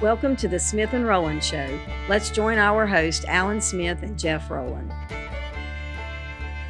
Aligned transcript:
Welcome 0.00 0.36
to 0.36 0.46
the 0.46 0.60
Smith 0.60 0.92
and 0.92 1.04
Rowland 1.04 1.42
Show. 1.42 1.76
Let's 2.08 2.30
join 2.30 2.56
our 2.56 2.86
host, 2.86 3.24
Alan 3.26 3.60
Smith 3.60 4.04
and 4.04 4.16
Jeff 4.16 4.48
Rowland. 4.48 4.92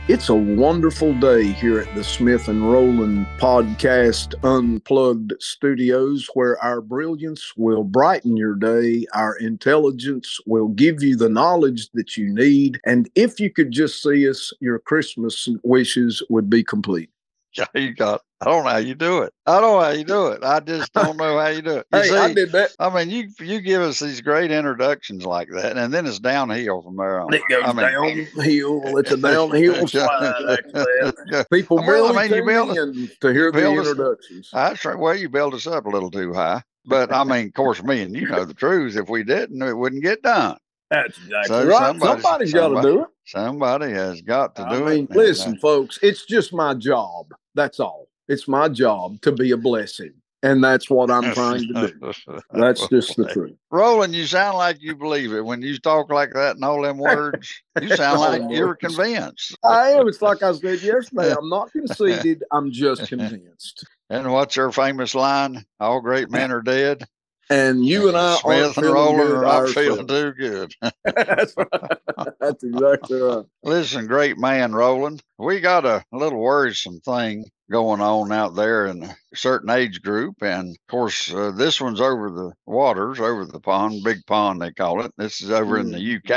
It's 0.09 0.31
a 0.31 0.35
wonderful 0.35 1.13
day 1.13 1.53
here 1.53 1.79
at 1.79 1.95
the 1.95 2.03
Smith 2.03 2.49
and 2.49 2.73
Rowland 2.73 3.27
Podcast 3.37 4.35
Unplugged 4.45 5.35
Studios, 5.41 6.27
where 6.33 6.59
our 6.65 6.81
brilliance 6.81 7.53
will 7.55 7.85
brighten 7.85 8.35
your 8.35 8.55
day, 8.55 9.05
our 9.13 9.37
intelligence 9.37 10.41
will 10.47 10.69
give 10.69 11.03
you 11.03 11.15
the 11.15 11.29
knowledge 11.29 11.91
that 11.93 12.17
you 12.17 12.33
need, 12.33 12.81
and 12.87 13.11
if 13.15 13.39
you 13.39 13.51
could 13.51 13.73
just 13.73 14.03
see 14.03 14.27
us, 14.27 14.55
your 14.61 14.79
Christmas 14.79 15.47
wishes 15.63 16.23
would 16.31 16.49
be 16.49 16.65
complete. 16.65 17.11
Yeah, 17.53 17.67
you 17.75 17.93
got. 17.93 18.23
I 18.41 18.45
don't 18.45 18.63
know 18.63 18.71
how 18.71 18.77
you 18.77 18.95
do 18.95 19.23
it. 19.23 19.33
I 19.47 19.61
don't 19.61 19.73
know 19.73 19.81
how 19.81 19.91
you 19.91 20.05
do 20.05 20.29
it. 20.29 20.45
I 20.45 20.61
just 20.61 20.93
don't 20.93 21.17
know 21.17 21.39
how 21.41 21.49
you 21.49 21.61
do 21.61 21.79
it. 21.79 21.87
You 21.93 21.99
hey, 21.99 22.09
see, 22.09 22.17
I 22.17 22.33
did 22.33 22.53
that. 22.53 22.71
I 22.79 22.89
mean, 22.95 23.11
you 23.11 23.31
you 23.45 23.61
give 23.61 23.83
us 23.83 23.99
these 23.99 24.21
great 24.21 24.53
introductions 24.53 25.27
like 25.27 25.49
that, 25.55 25.77
and 25.77 25.93
then 25.93 26.07
it's 26.07 26.21
downhill 26.21 26.83
from 26.83 26.97
there 26.97 27.19
on. 27.21 27.35
It 27.35 27.43
goes 27.49 27.63
I 27.65 27.73
mean, 27.73 27.87
downhill. 28.35 28.99
It's 28.99 29.11
a 29.11 29.17
downhill 29.21 29.89
slide. 29.89 30.59
People 31.53 31.79
I 31.81 31.83
mean, 31.83 31.91
I 31.91 31.93
really 31.93 32.17
mean, 32.17 32.25
you 32.31 32.37
tune 32.37 32.47
build- 32.47 32.79
in 32.79 33.11
to 33.23 33.29
hear 33.33 33.51
the 33.51 33.71
us- 33.73 33.89
introductions. 33.89 34.51
That's 34.53 34.85
right. 34.85 34.99
Well, 34.99 35.17
you 35.17 35.29
build 35.29 35.55
us 35.55 35.67
up 35.67 35.87
a 35.87 35.89
little 35.91 36.11
too 36.11 36.33
high. 36.33 36.63
But 36.87 37.13
I 37.13 37.25
mean, 37.25 37.49
of 37.49 37.55
course, 37.55 37.83
me 37.83 38.03
and 38.03 38.15
you 38.15 38.29
know 38.29 38.45
the 38.45 38.55
truth. 38.55 38.97
If 38.97 39.09
we 39.09 39.25
didn't, 39.25 39.61
it 39.63 39.77
wouldn't 39.77 40.03
get 40.05 40.23
done. 40.23 40.57
That's 40.91 41.19
exactly 41.19 41.49
So 41.49 41.67
right. 41.67 41.79
somebody's- 41.79 42.23
Somebody's 42.23 42.53
got 42.55 42.69
to 42.69 42.75
somebody- 42.77 42.95
do 42.95 43.03
it. 43.03 43.09
Somebody 43.27 43.93
has 43.93 44.23
got 44.23 44.55
to 44.57 44.63
I 44.63 44.79
do 44.79 44.85
mean, 44.87 45.05
it. 45.11 45.17
listen, 45.17 45.59
folks, 45.59 45.99
it's 46.03 46.25
just 46.25 46.55
my 46.55 46.73
job. 46.73 47.27
That's 47.55 47.79
all. 47.79 48.08
It's 48.29 48.47
my 48.47 48.69
job 48.69 49.21
to 49.23 49.33
be 49.33 49.51
a 49.53 49.57
blessing. 49.57 50.13
And 50.43 50.63
that's 50.63 50.89
what 50.89 51.11
I'm 51.11 51.35
trying 51.35 51.67
to 51.75 51.89
do. 51.89 52.13
That's 52.53 52.87
just 52.91 53.17
the 53.17 53.27
truth. 53.27 53.57
Roland, 53.73 54.15
you 54.15 54.25
sound 54.25 54.57
like 54.57 54.81
you 54.81 54.95
believe 54.95 55.33
it 55.33 55.45
when 55.45 55.63
you 55.63 55.79
talk 55.79 56.11
like 56.11 56.33
that 56.35 56.55
and 56.55 56.65
all 56.65 56.83
them 56.83 56.99
words. 56.99 57.61
You 57.81 57.89
sound 57.97 58.21
like 58.21 58.43
oh, 58.43 58.51
you're 58.53 58.77
convinced. 58.77 59.59
I 59.65 59.91
am. 59.91 60.07
It's 60.07 60.23
like 60.23 60.43
I 60.45 60.53
said 60.53 60.81
yesterday. 60.81 61.35
I'm 61.37 61.49
not 61.49 61.73
conceited. 61.73 62.45
I'm 62.53 62.71
just 62.71 63.09
convinced. 63.09 63.85
And 64.11 64.33
what's 64.33 64.55
your 64.55 64.71
famous 64.71 65.15
line? 65.15 65.65
All 65.81 66.01
great 66.01 66.31
men 66.31 66.53
are 66.53 66.63
dead. 66.63 67.05
And 67.51 67.85
you 67.85 68.09
and 68.09 68.17
I 68.17 68.39
aren't 68.45 68.75
Smith 68.75 68.77
and 68.77 68.87
feeling 68.87 68.93
Roland 68.93 69.29
good 69.29 69.37
are 69.39 69.43
not 69.43 69.69
feeling 69.71 70.01
ourselves. 70.01 70.13
too 70.13 70.33
good. 70.33 70.75
That's 71.05 71.55
right. 71.57 72.35
That's 72.41 72.63
exactly 72.63 73.21
right. 73.21 73.45
Listen, 73.63 74.07
great 74.07 74.39
man, 74.39 74.73
Roland. 74.73 75.23
We 75.39 75.61
got 75.61 75.87
a 75.87 76.05
little 76.13 76.41
worrisome 76.41 77.01
thing 77.01 77.47
going 77.71 78.01
on 78.01 78.33
out 78.33 78.55
there 78.55 78.87
in 78.87 79.03
a 79.03 79.17
certain 79.35 79.71
age 79.71 80.03
group. 80.03 80.43
And 80.43 80.71
of 80.71 80.87
course, 80.89 81.33
uh, 81.33 81.53
this 81.53 81.81
one's 81.81 82.01
over 82.01 82.31
the 82.31 82.53
waters, 82.67 83.21
over 83.21 83.45
the 83.45 83.61
pond, 83.61 84.03
big 84.05 84.25
pond, 84.27 84.61
they 84.61 84.73
call 84.73 85.05
it. 85.05 85.13
This 85.17 85.41
is 85.41 85.51
over 85.51 85.79
in 85.79 85.91
the 85.91 86.17
UK. 86.17 86.31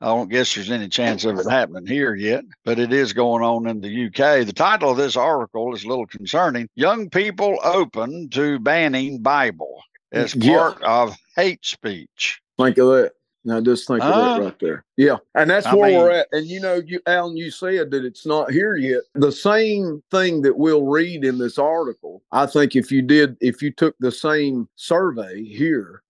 I 0.00 0.06
don't 0.06 0.30
guess 0.30 0.54
there's 0.54 0.70
any 0.70 0.88
chance 0.88 1.24
of 1.24 1.38
it 1.38 1.48
happening 1.48 1.86
here 1.86 2.14
yet, 2.14 2.44
but 2.64 2.78
it 2.78 2.92
is 2.92 3.12
going 3.12 3.42
on 3.42 3.68
in 3.68 3.80
the 3.80 4.06
UK. 4.06 4.46
The 4.46 4.52
title 4.52 4.90
of 4.90 4.96
this 4.96 5.16
article 5.16 5.74
is 5.74 5.84
a 5.84 5.88
little 5.88 6.06
concerning 6.06 6.68
Young 6.74 7.10
People 7.10 7.58
Open 7.62 8.28
to 8.30 8.58
Banning 8.58 9.22
Bible 9.22 9.82
as 10.12 10.34
Yeah. 10.34 10.56
part 10.56 10.82
of 10.82 11.16
hate 11.36 11.64
speech. 11.64 12.40
Think 12.58 12.78
of 12.78 12.88
that. 12.88 13.12
Now 13.44 13.60
just 13.60 13.86
think 13.86 14.02
of 14.02 14.08
that 14.08 14.18
uh-huh. 14.18 14.42
right 14.42 14.58
there. 14.58 14.84
Yeah. 14.96 15.18
And 15.36 15.48
that's 15.48 15.66
I 15.66 15.74
where 15.74 15.98
we're 15.98 16.10
at. 16.10 16.26
And 16.32 16.46
you 16.46 16.60
know, 16.60 16.82
you 16.84 17.00
Alan, 17.06 17.36
you 17.36 17.52
said 17.52 17.92
that 17.92 18.04
it's 18.04 18.26
not 18.26 18.50
here 18.50 18.74
yet. 18.74 19.02
The 19.14 19.30
same 19.30 20.02
thing 20.10 20.42
that 20.42 20.58
we'll 20.58 20.84
read 20.84 21.24
in 21.24 21.38
this 21.38 21.56
article, 21.56 22.22
I 22.32 22.46
think 22.46 22.74
if 22.74 22.90
you 22.90 23.02
did, 23.02 23.36
if 23.40 23.62
you 23.62 23.70
took 23.70 23.94
the 24.00 24.10
same 24.10 24.68
survey 24.74 25.44
here 25.44 26.02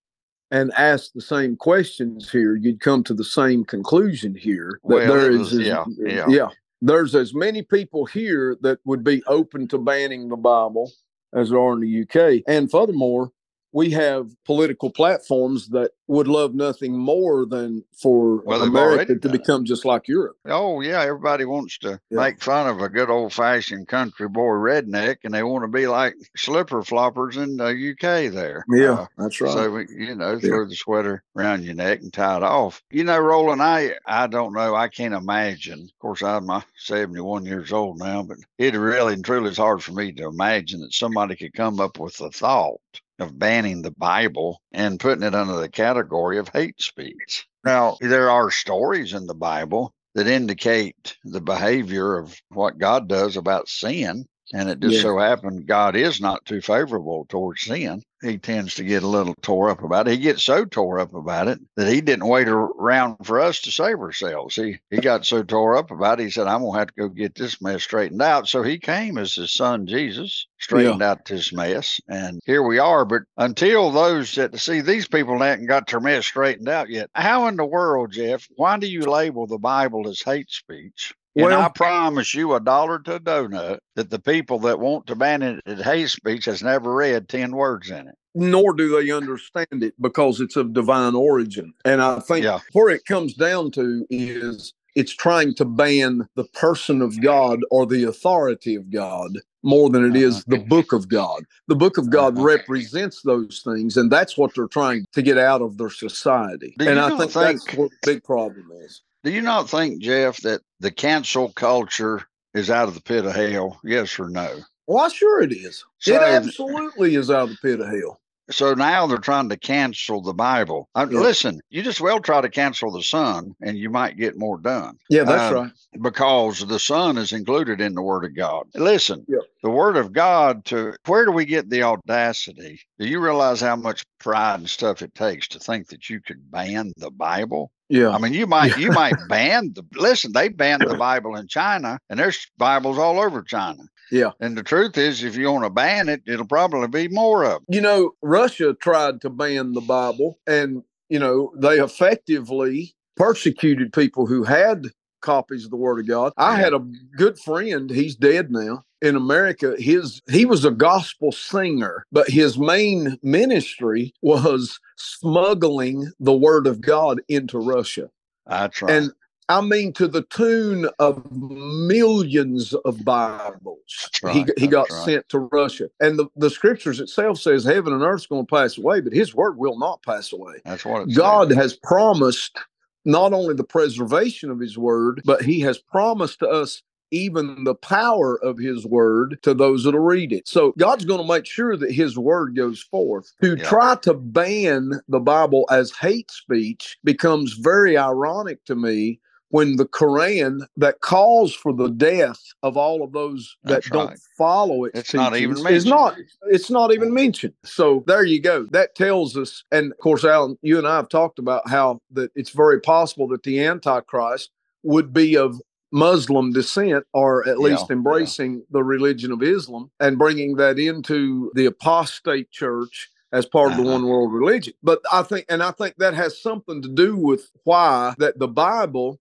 and 0.50 0.72
asked 0.78 1.12
the 1.14 1.20
same 1.20 1.56
questions 1.56 2.30
here, 2.30 2.56
you'd 2.56 2.80
come 2.80 3.04
to 3.04 3.14
the 3.14 3.24
same 3.24 3.64
conclusion 3.64 4.34
here. 4.34 4.80
That 4.84 4.94
Well, 4.94 5.06
there 5.06 5.30
is 5.30 5.52
yeah, 5.52 5.84
yeah. 5.98 6.24
yeah. 6.28 6.48
There's 6.80 7.14
as 7.14 7.34
many 7.34 7.62
people 7.62 8.06
here 8.06 8.56
that 8.62 8.78
would 8.86 9.04
be 9.04 9.22
open 9.26 9.68
to 9.68 9.78
banning 9.78 10.28
the 10.28 10.36
Bible 10.36 10.90
as 11.34 11.50
there 11.50 11.58
are 11.58 11.72
in 11.74 11.80
the 11.80 12.02
UK. 12.02 12.42
And 12.46 12.70
furthermore, 12.70 13.32
we 13.76 13.90
have 13.90 14.30
political 14.46 14.88
platforms 14.90 15.68
that 15.68 15.90
would 16.06 16.26
love 16.26 16.54
nothing 16.54 16.96
more 16.96 17.44
than 17.44 17.84
for 17.92 18.40
Well, 18.46 18.62
America 18.62 19.16
to 19.16 19.28
become 19.28 19.66
just 19.66 19.84
like 19.84 20.08
Europe. 20.08 20.38
Oh 20.46 20.80
yeah, 20.80 21.02
everybody 21.02 21.44
wants 21.44 21.76
to 21.80 22.00
Yeah. 22.10 22.20
make 22.20 22.42
fun 22.42 22.68
of 22.68 22.80
a 22.80 22.88
good 22.88 23.10
old 23.10 23.34
fashioned 23.34 23.86
country 23.86 24.30
boy 24.30 24.54
redneck, 24.54 25.16
and 25.24 25.34
they 25.34 25.42
want 25.42 25.64
to 25.64 25.68
be 25.68 25.86
like 25.86 26.14
slipper 26.38 26.80
floppers 26.80 27.36
in 27.36 27.58
the 27.58 27.66
UK. 27.90 28.32
There, 28.32 28.64
Uh, 28.72 29.04
that's 29.18 29.42
right. 29.42 29.52
so 29.52 29.70
we, 29.70 29.86
you 29.90 30.14
know, 30.14 30.40
throw 30.40 30.64
the 30.64 30.74
sweater 30.74 31.22
around 31.36 31.62
your 31.64 31.74
neck 31.74 32.00
and 32.00 32.10
tie 32.10 32.38
it 32.38 32.42
off. 32.42 32.82
You 32.90 33.04
know, 33.04 33.18
Roland, 33.18 33.60
I 33.62 33.98
I 34.06 34.26
don't 34.26 34.54
know. 34.54 34.74
I 34.74 34.88
can't 34.88 35.12
imagine. 35.12 35.80
Of 35.80 35.98
course, 35.98 36.22
I'm 36.22 36.48
uh, 36.48 36.62
71 36.78 37.44
years 37.44 37.74
old 37.74 37.98
now, 37.98 38.22
but 38.22 38.38
it 38.56 38.74
really 38.74 39.12
and 39.12 39.22
truly 39.24 39.50
is 39.50 39.58
hard 39.58 39.82
for 39.82 39.92
me 39.92 40.12
to 40.12 40.28
imagine 40.28 40.80
that 40.80 40.94
somebody 40.94 41.36
could 41.36 41.52
come 41.52 41.78
up 41.78 41.98
with 41.98 42.16
the 42.16 42.30
thought 42.30 42.80
of 43.18 43.38
banning 43.38 43.82
the 43.82 43.90
Bible 43.92 44.60
and 44.72 45.00
putting 45.00 45.22
it 45.24 45.34
under 45.34 45.56
the 45.56 45.68
category 45.68 46.38
of 46.38 46.48
hate 46.48 46.80
speech. 46.80 47.46
Now, 47.64 47.96
there 48.00 48.30
are 48.30 48.50
stories 48.50 49.12
in 49.12 49.26
the 49.26 49.34
Bible 49.34 49.92
that 50.14 50.26
indicate 50.26 51.16
the 51.24 51.40
behavior 51.40 52.16
of 52.18 52.38
what 52.50 52.78
God 52.78 53.08
does 53.08 53.36
about 53.36 53.68
sin. 53.68 54.26
And 54.54 54.68
it 54.68 54.80
just 54.80 54.96
Yeah. 54.96 55.02
so 55.02 55.18
happened 55.18 55.66
God 55.66 55.96
is 55.96 56.20
not 56.20 56.44
too 56.44 56.60
favorable 56.60 57.26
towards 57.28 57.62
sin. 57.62 58.02
He 58.26 58.38
tends 58.38 58.74
to 58.74 58.84
get 58.84 59.02
a 59.02 59.08
little 59.08 59.34
tore 59.42 59.70
up 59.70 59.82
about 59.82 60.08
it. 60.08 60.12
He 60.12 60.18
gets 60.18 60.42
so 60.42 60.64
tore 60.64 60.98
up 60.98 61.14
about 61.14 61.48
it 61.48 61.60
that 61.76 61.92
he 61.92 62.00
didn't 62.00 62.26
wait 62.26 62.48
around 62.48 63.24
for 63.24 63.40
us 63.40 63.60
to 63.62 63.70
save 63.70 63.98
ourselves. 63.98 64.56
He 64.56 64.80
he 64.90 64.98
got 64.98 65.24
so 65.24 65.42
tore 65.42 65.76
up 65.76 65.90
about 65.90 66.20
it, 66.20 66.24
he 66.24 66.30
said, 66.30 66.46
I'm 66.46 66.62
gonna 66.62 66.78
have 66.78 66.88
to 66.88 66.94
go 66.96 67.08
get 67.08 67.34
this 67.34 67.60
mess 67.60 67.82
straightened 67.82 68.22
out. 68.22 68.48
So 68.48 68.62
he 68.62 68.78
came 68.78 69.18
as 69.18 69.34
his 69.34 69.52
son 69.52 69.86
Jesus, 69.86 70.46
straightened 70.58 71.02
out 71.02 71.24
this 71.24 71.52
mess. 71.52 72.00
And 72.08 72.40
here 72.44 72.62
we 72.62 72.78
are. 72.78 73.04
But 73.04 73.22
until 73.36 73.90
those 73.90 74.34
that 74.34 74.58
see 74.58 74.80
these 74.80 75.08
people 75.08 75.38
that 75.38 75.46
haven't 75.46 75.66
got 75.66 75.88
their 75.88 76.00
mess 76.00 76.26
straightened 76.26 76.68
out 76.68 76.88
yet, 76.90 77.10
how 77.14 77.46
in 77.46 77.56
the 77.56 77.64
world, 77.64 78.12
Jeff, 78.12 78.48
why 78.56 78.78
do 78.78 78.86
you 78.86 79.02
label 79.02 79.46
the 79.46 79.58
Bible 79.58 80.08
as 80.08 80.22
hate 80.22 80.50
speech? 80.50 81.14
And 81.36 81.44
Well- 81.44 81.60
I 81.60 81.68
promise 81.68 82.34
you 82.34 82.54
a 82.54 82.60
dollar 82.60 82.98
to 83.00 83.16
a 83.16 83.20
donut 83.20 83.78
that 83.94 84.08
the 84.10 84.18
people 84.18 84.58
that 84.60 84.80
want 84.80 85.06
to 85.08 85.14
ban 85.14 85.42
it 85.42 85.60
as 85.66 85.82
hate 85.82 86.08
speech 86.08 86.46
has 86.46 86.62
never 86.62 86.94
read 86.94 87.28
10 87.28 87.54
words 87.54 87.90
in 87.90 88.08
it. 88.08 88.14
Nor 88.34 88.72
do 88.74 88.88
they 89.00 89.10
understand 89.10 89.82
it 89.82 89.94
because 90.00 90.40
it's 90.40 90.56
of 90.56 90.72
divine 90.72 91.14
origin. 91.14 91.74
And 91.84 92.02
I 92.02 92.20
think 92.20 92.44
Yeah. 92.44 92.60
where 92.72 92.88
it 92.88 93.04
comes 93.04 93.34
down 93.34 93.70
to 93.72 94.06
is 94.10 94.72
it's 94.94 95.12
trying 95.12 95.54
to 95.56 95.66
ban 95.66 96.26
the 96.36 96.44
person 96.44 97.02
of 97.02 97.20
God 97.20 97.60
or 97.70 97.84
the 97.86 98.04
authority 98.04 98.74
of 98.74 98.90
God 98.90 99.38
more 99.62 99.90
than 99.90 100.06
it 100.06 100.16
is 100.16 100.42
the 100.46 100.56
book 100.58 100.92
of 100.94 101.08
God. 101.08 101.44
The 101.68 101.74
book 101.76 101.98
of 101.98 102.08
God 102.08 102.34
Uh-huh. 102.36 102.44
represents 102.46 103.20
those 103.22 103.60
things, 103.62 103.98
and 103.98 104.10
that's 104.10 104.38
what 104.38 104.54
they're 104.54 104.68
trying 104.68 105.04
to 105.12 105.20
get 105.22 105.36
out 105.36 105.60
of 105.60 105.76
their 105.76 105.90
society. 105.90 106.74
Do 106.78 106.88
and 106.88 106.98
I 106.98 107.08
not 107.10 107.18
think, 107.32 107.32
that's 107.34 107.74
what 107.74 107.90
the 107.90 107.96
big 108.14 108.24
problem 108.24 108.70
is. 108.84 109.02
Do 109.26 109.32
you 109.32 109.42
not 109.42 109.68
think, 109.68 110.00
Jeff, 110.00 110.36
that 110.42 110.60
the 110.78 110.92
cancel 110.92 111.50
culture 111.54 112.22
is 112.54 112.70
out 112.70 112.86
of 112.86 112.94
the 112.94 113.02
pit 113.02 113.24
of 113.24 113.34
hell? 113.34 113.80
Yes 113.82 114.20
or 114.20 114.28
no? 114.28 114.60
Well, 114.86 115.10
sure 115.10 115.42
it 115.42 115.50
is. 115.50 115.84
So- 115.98 116.14
it 116.14 116.22
absolutely 116.22 117.16
is 117.16 117.28
out 117.28 117.48
of 117.48 117.48
the 117.50 117.56
pit 117.60 117.80
of 117.80 117.88
hell. 117.88 118.20
So 118.50 118.74
now 118.74 119.06
they're 119.06 119.18
trying 119.18 119.48
to 119.48 119.56
cancel 119.56 120.22
the 120.22 120.32
Bible. 120.34 120.88
Uh, 120.94 121.06
Yeah. 121.10 121.18
Listen, 121.20 121.60
you 121.70 121.82
just 121.82 122.00
well 122.00 122.20
try 122.20 122.40
to 122.40 122.48
cancel 122.48 122.92
the 122.92 123.02
Son 123.02 123.54
and 123.62 123.76
you 123.76 123.90
might 123.90 124.16
get 124.16 124.38
more 124.38 124.58
done. 124.58 124.96
Yeah, 125.10 125.24
that's 125.24 125.54
Um, 125.54 125.64
right. 125.64 125.72
because 126.02 126.60
the 126.66 126.78
Son 126.78 127.18
is 127.18 127.32
included 127.32 127.80
in 127.80 127.94
the 127.94 128.02
Word 128.02 128.24
of 128.24 128.36
God. 128.36 128.66
Listen, 128.74 129.24
Yeah. 129.28 129.38
the 129.62 129.70
Word 129.70 129.96
of 129.96 130.12
God 130.12 130.64
to 130.66 130.94
where 131.06 131.24
do 131.24 131.32
we 131.32 131.44
get 131.44 131.70
the 131.70 131.82
audacity? 131.82 132.80
Do 132.98 133.06
you 133.08 133.20
realize 133.20 133.60
how 133.60 133.76
much 133.76 134.04
pride 134.20 134.60
and 134.60 134.70
stuff 134.70 135.02
it 135.02 135.14
takes 135.14 135.48
to 135.48 135.58
think 135.58 135.88
that 135.88 136.08
you 136.08 136.20
could 136.20 136.50
ban 136.50 136.92
the 136.96 137.10
Bible? 137.10 137.72
Yeah. 137.88 138.10
I 138.10 138.18
mean, 138.18 138.32
you 138.32 138.46
might 138.46 138.76
you 138.78 138.90
might 138.92 139.14
ban 139.28 139.72
the 139.74 139.84
listen, 139.94 140.32
they 140.32 140.48
banned 140.48 140.82
the 140.82 140.96
Bible 140.98 141.36
in 141.36 141.46
China 141.48 141.98
and 142.10 142.18
there's 142.18 142.46
Bibles 142.58 142.98
all 142.98 143.18
over 143.20 143.42
China. 143.42 143.82
Yeah. 144.10 144.30
And 144.40 144.56
the 144.56 144.62
truth 144.62 144.96
is 144.96 145.24
if 145.24 145.36
you 145.36 145.50
want 145.50 145.64
to 145.64 145.70
ban 145.70 146.08
it, 146.08 146.22
it'll 146.26 146.46
probably 146.46 146.88
be 146.88 147.12
more 147.14 147.44
of 147.44 147.52
them. 147.52 147.64
You 147.68 147.80
know, 147.80 148.12
Russia 148.22 148.74
tried 148.74 149.20
to 149.22 149.30
ban 149.30 149.72
the 149.72 149.80
Bible, 149.80 150.38
and, 150.46 150.82
you 151.08 151.18
know, 151.18 151.52
they 151.56 151.78
effectively 151.80 152.94
persecuted 153.16 153.92
people 153.92 154.26
who 154.26 154.44
had 154.44 154.86
copies 155.22 155.64
of 155.64 155.70
the 155.70 155.76
Word 155.76 155.98
of 155.98 156.06
God. 156.06 156.32
I 156.36 156.56
had 156.56 156.72
a 156.72 156.86
good 157.16 157.38
friend, 157.38 157.90
he's 157.90 158.14
dead 158.14 158.50
now. 158.50 158.84
In 159.02 159.14
America, 159.14 159.74
his 159.78 160.22
he 160.30 160.46
was 160.46 160.64
a 160.64 160.70
gospel 160.70 161.30
singer, 161.30 162.06
but 162.10 162.30
his 162.30 162.58
main 162.58 163.18
ministry 163.22 164.14
was 164.22 164.80
smuggling 164.96 166.10
the 166.18 166.32
word 166.32 166.66
of 166.66 166.80
God 166.80 167.20
into 167.28 167.58
Russia. 167.58 168.08
That's 168.46 168.80
right. 168.80 168.90
And 168.90 169.12
I 169.48 169.60
mean, 169.60 169.92
to 169.94 170.08
the 170.08 170.22
tune 170.22 170.88
of 170.98 171.30
millions 171.30 172.74
of 172.74 173.04
Bibles. 173.04 174.10
Right, 174.22 174.34
he, 174.56 174.62
he 174.62 174.66
got 174.66 174.90
right. 174.90 175.04
sent 175.04 175.28
to 175.30 175.38
Russia. 175.38 175.88
And 176.00 176.18
the, 176.18 176.26
the 176.34 176.50
scriptures 176.50 176.98
itself 176.98 177.38
says 177.38 177.64
heaven 177.64 177.92
and 177.92 178.02
earth's 178.02 178.26
going 178.26 178.46
to 178.46 178.50
pass 178.50 178.76
away, 178.76 179.00
but 179.00 179.12
his 179.12 179.34
word 179.34 179.56
will 179.56 179.78
not 179.78 180.02
pass 180.02 180.32
away. 180.32 180.56
That's 180.64 180.84
what 180.84 181.02
it 181.02 181.14
God 181.14 181.52
has 181.52 181.74
promised 181.74 182.58
not 183.04 183.32
only 183.32 183.54
the 183.54 183.64
preservation 183.64 184.50
of 184.50 184.58
his 184.58 184.76
word, 184.76 185.22
but 185.24 185.42
he 185.42 185.60
has 185.60 185.78
promised 185.78 186.40
to 186.40 186.48
us 186.48 186.82
even 187.12 187.62
the 187.62 187.74
power 187.76 188.42
of 188.42 188.58
his 188.58 188.84
word 188.84 189.38
to 189.42 189.54
those 189.54 189.84
that'll 189.84 190.00
read 190.00 190.32
it. 190.32 190.48
So 190.48 190.74
God's 190.76 191.04
going 191.04 191.20
to 191.20 191.32
make 191.32 191.46
sure 191.46 191.76
that 191.76 191.92
his 191.92 192.18
word 192.18 192.56
goes 192.56 192.82
forth. 192.82 193.32
To 193.42 193.54
Yeah. 193.56 193.62
try 193.62 193.94
to 194.02 194.14
ban 194.14 195.00
the 195.08 195.20
Bible 195.20 195.66
as 195.70 195.92
hate 195.92 196.32
speech 196.32 196.98
becomes 197.04 197.52
very 197.52 197.96
ironic 197.96 198.64
to 198.64 198.74
me 198.74 199.20
when 199.50 199.76
the 199.76 199.86
Quran 199.86 200.66
that 200.76 201.00
calls 201.00 201.54
for 201.54 201.72
the 201.72 201.88
death 201.88 202.40
of 202.62 202.76
all 202.76 203.02
of 203.02 203.12
those 203.12 203.56
that 203.64 203.74
That's 203.74 203.90
don't 203.90 204.08
right. 204.08 204.18
follow 204.36 204.84
its 204.84 204.98
It's 205.00 205.14
not 205.14 205.36
even 205.36 205.56
is 205.56 205.62
mentioned. 205.62 205.90
not 205.90 206.16
it's 206.48 206.70
not 206.70 206.92
even 206.92 207.14
mentioned. 207.14 207.54
So 207.64 208.02
there 208.06 208.24
you 208.24 208.40
go. 208.40 208.64
That 208.70 208.94
tells 208.94 209.36
us, 209.36 209.62
and 209.70 209.92
of 209.92 209.98
course, 209.98 210.24
Alan, 210.24 210.58
you 210.62 210.78
and 210.78 210.86
I 210.86 210.96
have 210.96 211.08
talked 211.08 211.38
about 211.38 211.68
how 211.68 212.00
that 212.12 212.30
it's 212.34 212.50
very 212.50 212.80
possible 212.80 213.28
that 213.28 213.42
the 213.44 213.64
Antichrist 213.64 214.50
would 214.82 215.12
be 215.12 215.36
of 215.36 215.60
Muslim 215.92 216.52
descent 216.52 217.04
or 217.12 217.48
at 217.48 217.58
least 217.60 217.86
yeah. 217.88 217.94
embracing 217.94 218.64
the 218.70 218.82
religion 218.82 219.30
of 219.32 219.42
Islam 219.42 219.90
and 220.00 220.18
bringing 220.18 220.56
that 220.56 220.78
into 220.78 221.50
the 221.54 221.66
apostate 221.66 222.50
church 222.50 223.08
as 223.32 223.46
part 223.46 223.70
of 223.70 223.76
the 223.76 223.82
Uh-huh. 223.84 223.92
one 223.92 224.06
world 224.06 224.32
religion. 224.32 224.74
But 224.82 225.00
I 225.12 225.22
think, 225.22 225.46
and 225.48 225.62
I 225.62 225.70
think 225.70 225.94
that 225.98 226.14
has 226.14 226.40
something 226.42 226.82
to 226.82 226.88
do 226.88 227.16
with 227.16 227.50
why 227.64 228.14
that 228.18 228.38
the 228.38 228.48
Bible 228.48 229.18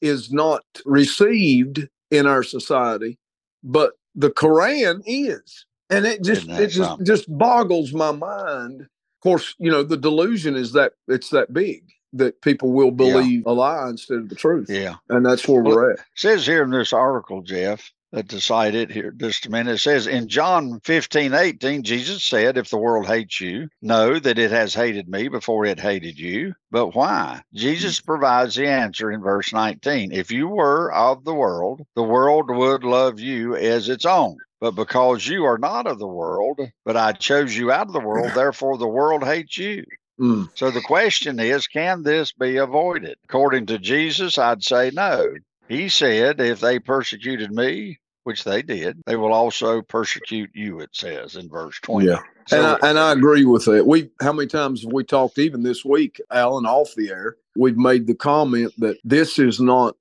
is 0.00 0.32
not 0.32 0.62
received 0.84 1.88
in 2.10 2.26
our 2.26 2.42
society, 2.42 3.18
but 3.62 3.92
the 4.14 4.30
Quran 4.30 5.02
is. 5.06 5.66
And 5.90 6.06
it 6.06 6.22
just 6.22 6.48
it 6.48 6.68
just 6.68 6.88
something? 6.90 7.06
just 7.06 7.26
boggles 7.38 7.92
my 7.92 8.12
mind. 8.12 8.82
Of 8.82 9.22
course, 9.22 9.54
you 9.58 9.70
know, 9.70 9.82
the 9.82 9.96
delusion 9.96 10.54
is 10.54 10.72
that 10.72 10.92
it's 11.08 11.30
that 11.30 11.52
big 11.52 11.82
that 12.12 12.40
people 12.42 12.72
will 12.72 12.90
believe 12.90 13.44
a 13.46 13.52
lie 13.52 13.88
instead 13.88 14.18
of 14.18 14.28
the 14.28 14.34
truth. 14.34 14.68
Yeah. 14.70 14.96
And 15.08 15.24
that's 15.26 15.46
where 15.46 15.62
Well, 15.62 15.76
we're 15.76 15.92
at. 15.92 16.00
says 16.14 16.46
here 16.46 16.62
in 16.62 16.70
this 16.70 16.92
article, 16.92 17.42
Jeff, 17.42 17.90
to 18.12 18.40
cite 18.40 18.74
it 18.74 18.90
here 18.90 19.10
just 19.10 19.46
a 19.46 19.50
minute, 19.50 19.74
it 19.74 19.78
says 19.78 20.06
in 20.06 20.28
John 20.28 20.80
15, 20.84 21.34
18, 21.34 21.82
Jesus 21.82 22.24
said, 22.24 22.56
If 22.56 22.70
the 22.70 22.78
world 22.78 23.06
hates 23.06 23.40
you, 23.40 23.68
know 23.82 24.18
that 24.18 24.38
it 24.38 24.50
has 24.50 24.74
hated 24.74 25.08
me 25.08 25.28
before 25.28 25.66
it 25.66 25.78
hated 25.78 26.18
you. 26.18 26.54
But 26.70 26.94
why? 26.94 27.42
Jesus 27.54 28.00
provides 28.00 28.54
the 28.54 28.66
answer 28.66 29.10
in 29.10 29.20
verse 29.20 29.52
19. 29.52 30.12
If 30.12 30.30
you 30.30 30.48
were 30.48 30.92
of 30.92 31.24
the 31.24 31.34
world, 31.34 31.82
the 31.94 32.02
world 32.02 32.50
would 32.50 32.84
love 32.84 33.20
you 33.20 33.56
as 33.56 33.88
its 33.88 34.06
own. 34.06 34.38
But 34.60 34.72
because 34.72 35.26
you 35.26 35.44
are 35.44 35.58
not 35.58 35.86
of 35.86 35.98
the 35.98 36.08
world, 36.08 36.60
but 36.84 36.96
I 36.96 37.12
chose 37.12 37.56
you 37.56 37.70
out 37.70 37.86
of 37.86 37.92
the 37.92 38.00
world, 38.00 38.30
therefore 38.34 38.78
the 38.78 38.88
world 38.88 39.22
hates 39.22 39.56
you. 39.58 39.84
Mm. 40.20 40.48
So 40.54 40.70
the 40.70 40.80
question 40.80 41.38
is, 41.38 41.68
can 41.68 42.02
this 42.02 42.32
be 42.32 42.56
avoided? 42.56 43.16
According 43.24 43.66
to 43.66 43.78
Jesus, 43.78 44.36
I'd 44.36 44.64
say 44.64 44.90
no. 44.92 45.34
He 45.68 45.88
said, 45.88 46.40
if 46.40 46.60
they 46.60 46.78
persecuted 46.78 47.52
me, 47.52 47.98
which 48.24 48.44
they 48.44 48.62
did, 48.62 49.00
they 49.06 49.16
will 49.16 49.32
also 49.32 49.82
persecute 49.82 50.50
you, 50.54 50.80
it 50.80 50.90
says 50.92 51.36
in 51.36 51.48
verse 51.48 51.78
20. 51.82 52.06
Yeah. 52.06 52.18
So, 52.46 52.56
and 52.58 52.66
I, 52.66 52.88
and 52.88 52.98
I 52.98 53.12
agree 53.12 53.44
with 53.44 53.66
that. 53.66 53.86
We 53.86 54.10
how 54.20 54.32
many 54.32 54.48
times 54.48 54.82
have 54.82 54.92
we 54.92 55.04
talked 55.04 55.38
even 55.38 55.62
this 55.62 55.84
week, 55.84 56.20
Alan, 56.30 56.66
off 56.66 56.94
the 56.96 57.10
air? 57.10 57.36
We've 57.56 57.76
made 57.76 58.06
the 58.06 58.14
comment 58.14 58.72
that 58.78 58.96
this 59.04 59.38
is 59.38 59.60
not 59.60 59.96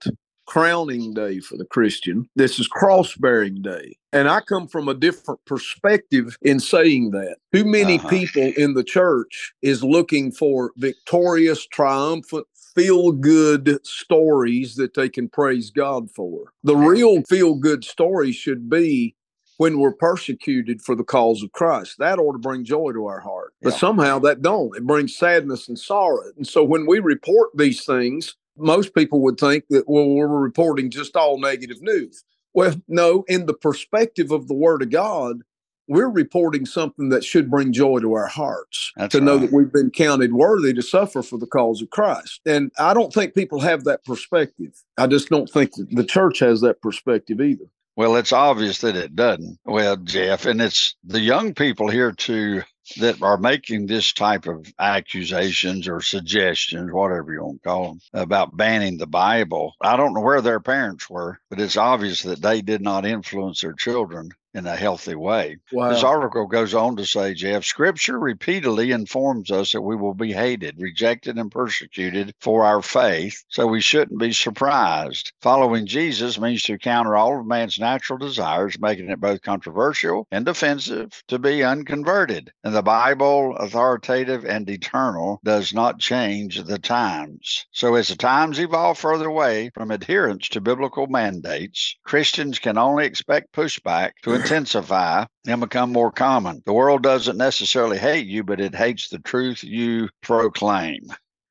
crowning 0.46 1.14
day 1.14 1.40
for 1.42 1.58
the 1.58 1.66
Christian. 1.66 2.30
This 2.38 2.58
is 2.58 2.68
cross 2.68 3.16
bearing 3.16 3.62
day. 3.62 3.98
And 4.14 4.30
I 4.30 4.40
come 4.40 4.68
from 4.68 4.88
a 4.88 4.94
different 4.94 5.44
perspective 5.46 6.38
in 6.42 6.62
saying 6.62 7.12
that. 7.12 7.36
Too 7.54 7.66
many 7.66 7.98
Uh-huh. 7.98 8.08
people 8.10 8.54
in 8.56 8.74
the 8.74 8.84
church 8.84 9.54
is 9.62 9.84
looking 9.84 10.32
for 10.32 10.72
victorious, 10.78 11.68
triumphant, 11.68 12.48
feel 12.78 13.12
good 13.12 13.80
stories 13.86 14.76
that 14.76 14.94
they 14.94 15.10
can 15.10 15.28
praise 15.28 15.72
God 15.72 16.12
for. 16.12 16.54
The 16.64 16.76
real 16.76 17.24
feel 17.24 17.56
good 17.56 17.84
story 17.84 18.32
should 18.32 18.70
be 18.70 19.16
when 19.58 19.80
we're 19.80 19.94
persecuted 19.94 20.84
for 20.84 20.94
the 20.94 21.04
cause 21.04 21.42
of 21.42 21.52
Christ. 21.52 21.96
That 21.98 22.20
ought 22.20 22.34
to 22.34 22.38
bring 22.38 22.64
joy 22.64 22.92
to 22.92 23.08
our 23.08 23.20
heart. 23.20 23.54
But 23.64 23.74
Yeah. 23.74 23.80
somehow 23.80 24.20
that 24.20 24.44
don't. 24.44 24.76
It 24.78 24.86
brings 24.86 25.18
sadness 25.18 25.68
and 25.68 25.80
sorrow. 25.80 26.32
And 26.38 26.48
so 26.48 26.64
when 26.64 26.86
we 26.86 27.00
report 27.00 27.50
these 27.56 27.84
things, 27.84 28.36
most 28.56 28.94
people 28.94 29.22
would 29.22 29.40
think 29.40 29.66
that 29.70 29.90
well 29.90 30.08
we're 30.10 30.28
reporting 30.28 30.92
just 30.92 31.16
all 31.16 31.40
negative 31.40 31.82
news. 31.82 32.24
Well, 32.54 32.76
no, 32.88 33.24
in 33.28 33.48
the 33.48 33.54
perspective 33.54 34.32
of 34.32 34.48
the 34.48 34.54
word 34.54 34.84
of 34.84 34.92
God, 34.92 35.42
we're 35.88 36.10
reporting 36.10 36.66
something 36.66 37.10
that 37.10 37.24
should 37.24 37.50
bring 37.50 37.74
joy 37.74 38.00
to 38.00 38.14
our 38.14 38.28
hearts 38.28 38.92
That's 38.98 39.14
to 39.14 39.22
know 39.22 39.38
that 39.38 39.52
we've 39.52 39.72
been 39.72 39.92
counted 39.92 40.34
worthy 40.34 40.74
to 40.74 40.82
suffer 40.82 41.22
for 41.22 41.38
the 41.38 41.48
cause 41.48 41.82
of 41.82 41.90
Christ. 41.90 42.42
And 42.46 42.72
I 42.78 42.94
don't 42.94 43.14
think 43.14 43.34
people 43.34 43.60
have 43.62 43.84
that 43.86 44.04
perspective. 44.06 44.74
I 44.98 45.08
just 45.08 45.30
don't 45.30 45.50
think 45.50 45.74
that 45.76 45.90
the 45.92 46.04
church 46.04 46.40
has 46.40 46.62
that 46.62 46.82
perspective 46.82 47.42
either. 47.42 47.66
Well, 47.96 48.16
it's 48.16 48.32
obvious 48.32 48.82
that 48.82 48.96
it 48.96 49.16
doesn't. 49.16 49.58
Well, 49.66 49.98
Jeff, 49.98 50.46
and 50.46 50.62
it's 50.62 50.96
the 51.04 51.20
young 51.20 51.56
people 51.56 51.90
here 51.90 52.12
too 52.12 52.62
that 53.00 53.22
are 53.22 53.38
making 53.38 53.88
this 53.88 54.14
type 54.14 54.46
of 54.48 54.72
accusations 54.80 55.88
or 55.88 56.02
suggestions, 56.02 56.92
whatever 56.92 57.34
you 57.34 57.44
want 57.44 57.62
to 57.64 57.68
call 57.68 57.88
them, 57.88 58.00
about 58.14 58.56
banning 58.56 58.98
the 58.98 59.08
Bible. 59.08 59.74
I 59.82 59.98
don't 59.98 60.14
know 60.14 60.22
where 60.22 60.42
their 60.42 60.60
parents 60.60 61.10
were, 61.10 61.40
but 61.50 61.60
it's 61.60 61.76
obvious 61.76 62.22
that 62.24 62.42
they 62.42 62.62
did 62.62 62.82
not 62.82 63.06
influence 63.06 63.62
their 63.62 63.74
children 63.74 64.30
in 64.58 64.66
a 64.66 64.76
healthy 64.76 65.14
way. 65.16 65.58
This 65.72 66.04
article 66.04 66.48
goes 66.48 66.74
on 66.74 66.96
to 66.96 67.06
say, 67.06 67.36
Jeff, 67.36 67.64
Scripture 67.64 68.18
repeatedly 68.18 68.92
informs 68.92 69.52
us 69.52 69.72
that 69.72 69.82
we 69.82 69.96
will 69.96 70.16
be 70.16 70.34
hated, 70.34 70.76
rejected, 70.80 71.38
and 71.38 71.52
persecuted 71.52 72.34
for 72.42 72.66
our 72.66 72.82
faith, 72.82 73.44
so 73.50 73.68
we 73.68 73.82
shouldn't 73.82 74.20
be 74.20 74.34
surprised. 74.34 75.32
Following 75.42 75.86
Jesus 75.86 76.40
means 76.40 76.64
to 76.64 76.80
counter 76.80 77.16
all 77.16 77.40
of 77.40 77.46
man's 77.46 77.78
natural 77.78 78.18
desires, 78.18 78.80
making 78.80 79.10
it 79.10 79.20
both 79.20 79.44
controversial 79.44 80.28
and 80.32 80.48
offensive 80.48 81.22
to 81.28 81.38
be 81.38 81.64
unconverted. 81.64 82.52
And 82.64 82.74
the 82.74 82.82
Bible, 82.82 83.56
authoritative 83.58 84.44
and 84.44 84.68
eternal, 84.70 85.40
does 85.44 85.72
not 85.72 86.00
change 86.00 86.64
the 86.64 86.80
times. 86.80 87.68
So 87.72 87.94
as 87.94 88.08
the 88.08 88.16
times 88.16 88.60
evolve 88.60 88.98
further 88.98 89.28
away 89.28 89.70
from 89.76 89.92
adherence 89.92 90.50
to 90.50 90.62
biblical 90.62 91.06
mandates, 91.06 91.96
Christians 92.04 92.58
can 92.58 92.80
only 92.80 93.06
expect 93.06 93.54
pushback 93.54 94.14
to 94.24 94.34
intensify 94.52 95.26
and 95.48 95.62
become 95.62 95.92
more 95.92 96.12
common. 96.12 96.62
The 96.66 96.74
world 96.74 97.04
doesn't 97.04 97.38
necessarily 97.38 97.98
hate 97.98 98.28
you, 98.28 98.44
but 98.44 98.60
it 98.60 98.76
hates 98.76 99.10
the 99.10 99.20
truth 99.20 99.64
you 99.64 100.10
proclaim. 100.22 101.02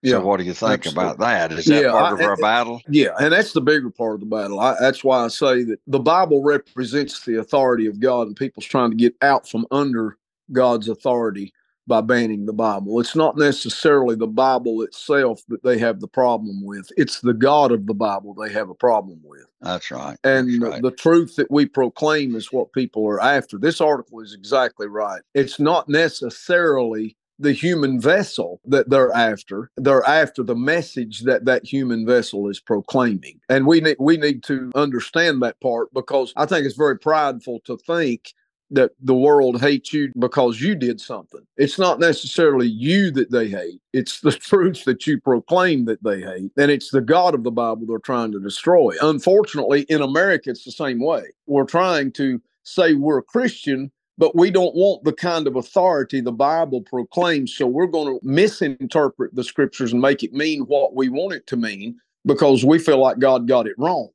Yeah. 0.02 0.12
So, 0.18 0.26
what 0.26 0.38
do 0.38 0.44
you 0.44 0.52
think 0.52 0.86
absolutely. 0.86 1.04
about 1.04 1.18
that? 1.18 1.52
Is 1.52 1.64
that 1.66 1.82
Yeah, 1.82 1.90
part 1.90 2.12
I- 2.12 2.14
of 2.14 2.20
our 2.20 2.36
battle? 2.36 2.80
Yeah, 2.88 3.14
and 3.18 3.32
that's 3.32 3.52
the 3.52 3.60
bigger 3.60 3.90
part 3.90 4.14
of 4.14 4.20
the 4.20 4.26
battle. 4.26 4.60
I, 4.60 4.76
that's 4.78 5.02
why 5.02 5.24
I 5.24 5.28
say 5.28 5.64
that 5.64 5.80
the 5.86 5.98
Bible 5.98 6.42
represents 6.42 7.24
the 7.24 7.40
authority 7.40 7.86
of 7.86 7.98
God, 7.98 8.28
and 8.28 8.36
people's 8.36 8.66
trying 8.66 8.90
to 8.90 8.96
get 8.96 9.14
out 9.22 9.48
from 9.48 9.66
under 9.70 10.18
God's 10.52 10.88
authority 10.88 11.52
by 11.86 12.00
banning 12.00 12.46
the 12.46 12.52
Bible. 12.52 13.00
It's 13.00 13.16
not 13.16 13.36
necessarily 13.36 14.16
the 14.16 14.26
Bible 14.26 14.82
itself 14.82 15.42
that 15.48 15.62
they 15.62 15.78
have 15.78 16.00
the 16.00 16.08
problem 16.08 16.64
with, 16.64 16.90
it's 16.96 17.20
the 17.20 17.34
God 17.34 17.72
of 17.72 17.86
the 17.86 17.94
Bible 17.94 18.34
they 18.34 18.52
have 18.52 18.70
a 18.70 18.74
problem 18.74 19.20
with. 19.24 19.46
That's 19.60 19.90
right. 19.90 20.18
And 20.24 20.48
That's 20.48 20.58
the- 20.60 20.66
right. 20.70 20.82
the 20.82 20.90
truth 20.90 21.36
that 21.36 21.50
we 21.50 21.66
proclaim 21.66 22.34
is 22.34 22.52
what 22.52 22.72
people 22.72 23.06
are 23.06 23.20
after. 23.22 23.58
This 23.58 23.80
article 23.80 24.20
is 24.20 24.34
exactly 24.34 24.86
right. 24.86 25.22
It's 25.34 25.58
not 25.60 25.88
necessarily 25.88 27.16
the 27.38 27.52
human 27.52 28.00
vessel 28.00 28.60
that 28.64 28.88
they're 28.88 29.12
after. 29.12 29.70
They're 29.76 30.06
after 30.08 30.42
the 30.42 30.54
message 30.54 31.20
that 31.20 31.44
that 31.44 31.64
human 31.66 32.06
vessel 32.06 32.48
is 32.48 32.60
proclaiming. 32.60 33.40
And 33.50 33.66
we 33.66 33.80
need 33.80 33.96
we 34.00 34.16
need 34.16 34.42
to 34.44 34.72
understand 34.74 35.42
that 35.42 35.60
part 35.60 35.92
because 35.92 36.32
I 36.36 36.46
think 36.46 36.64
it's 36.64 36.76
very 36.76 36.98
prideful 36.98 37.60
to 37.66 37.76
think 37.86 38.32
that 38.70 38.92
the 39.00 39.14
world 39.14 39.60
hates 39.60 39.92
you 39.92 40.10
because 40.18 40.60
you 40.60 40.74
did 40.74 41.00
something. 41.00 41.40
It's 41.56 41.78
not 41.78 42.00
necessarily 42.00 42.66
you 42.66 43.10
that 43.12 43.30
they 43.30 43.48
hate. 43.48 43.80
It's 43.92 44.20
the 44.20 44.32
truth 44.32 44.84
that 44.84 45.06
you 45.06 45.20
proclaim 45.20 45.84
that 45.84 46.02
they 46.02 46.20
hate. 46.20 46.50
And 46.56 46.70
it's 46.70 46.90
the 46.90 47.00
God 47.00 47.34
of 47.34 47.44
the 47.44 47.50
Bible 47.50 47.86
they're 47.86 47.98
trying 47.98 48.32
to 48.32 48.40
destroy. 48.40 48.94
Unfortunately, 49.02 49.82
in 49.88 50.02
America, 50.02 50.50
it's 50.50 50.64
the 50.64 50.72
same 50.72 51.00
way. 51.00 51.24
We're 51.46 51.64
trying 51.64 52.12
to 52.12 52.40
say 52.64 52.94
we're 52.94 53.18
a 53.18 53.22
Christian, 53.22 53.92
but 54.18 54.34
we 54.34 54.50
don't 54.50 54.74
want 54.74 55.04
the 55.04 55.12
kind 55.12 55.46
of 55.46 55.54
authority 55.56 56.20
the 56.20 56.32
Bible 56.32 56.82
proclaims. 56.82 57.54
So 57.54 57.66
we're 57.66 57.86
going 57.86 58.18
to 58.18 58.26
misinterpret 58.26 59.34
the 59.34 59.44
scriptures 59.44 59.92
and 59.92 60.00
make 60.02 60.24
it 60.24 60.32
mean 60.32 60.62
what 60.62 60.94
we 60.96 61.08
want 61.08 61.34
it 61.34 61.46
to 61.48 61.56
mean 61.56 61.96
because 62.24 62.64
we 62.64 62.80
feel 62.80 62.98
like 62.98 63.20
God 63.20 63.46
got 63.46 63.68
it 63.68 63.74
wrong. 63.78 64.08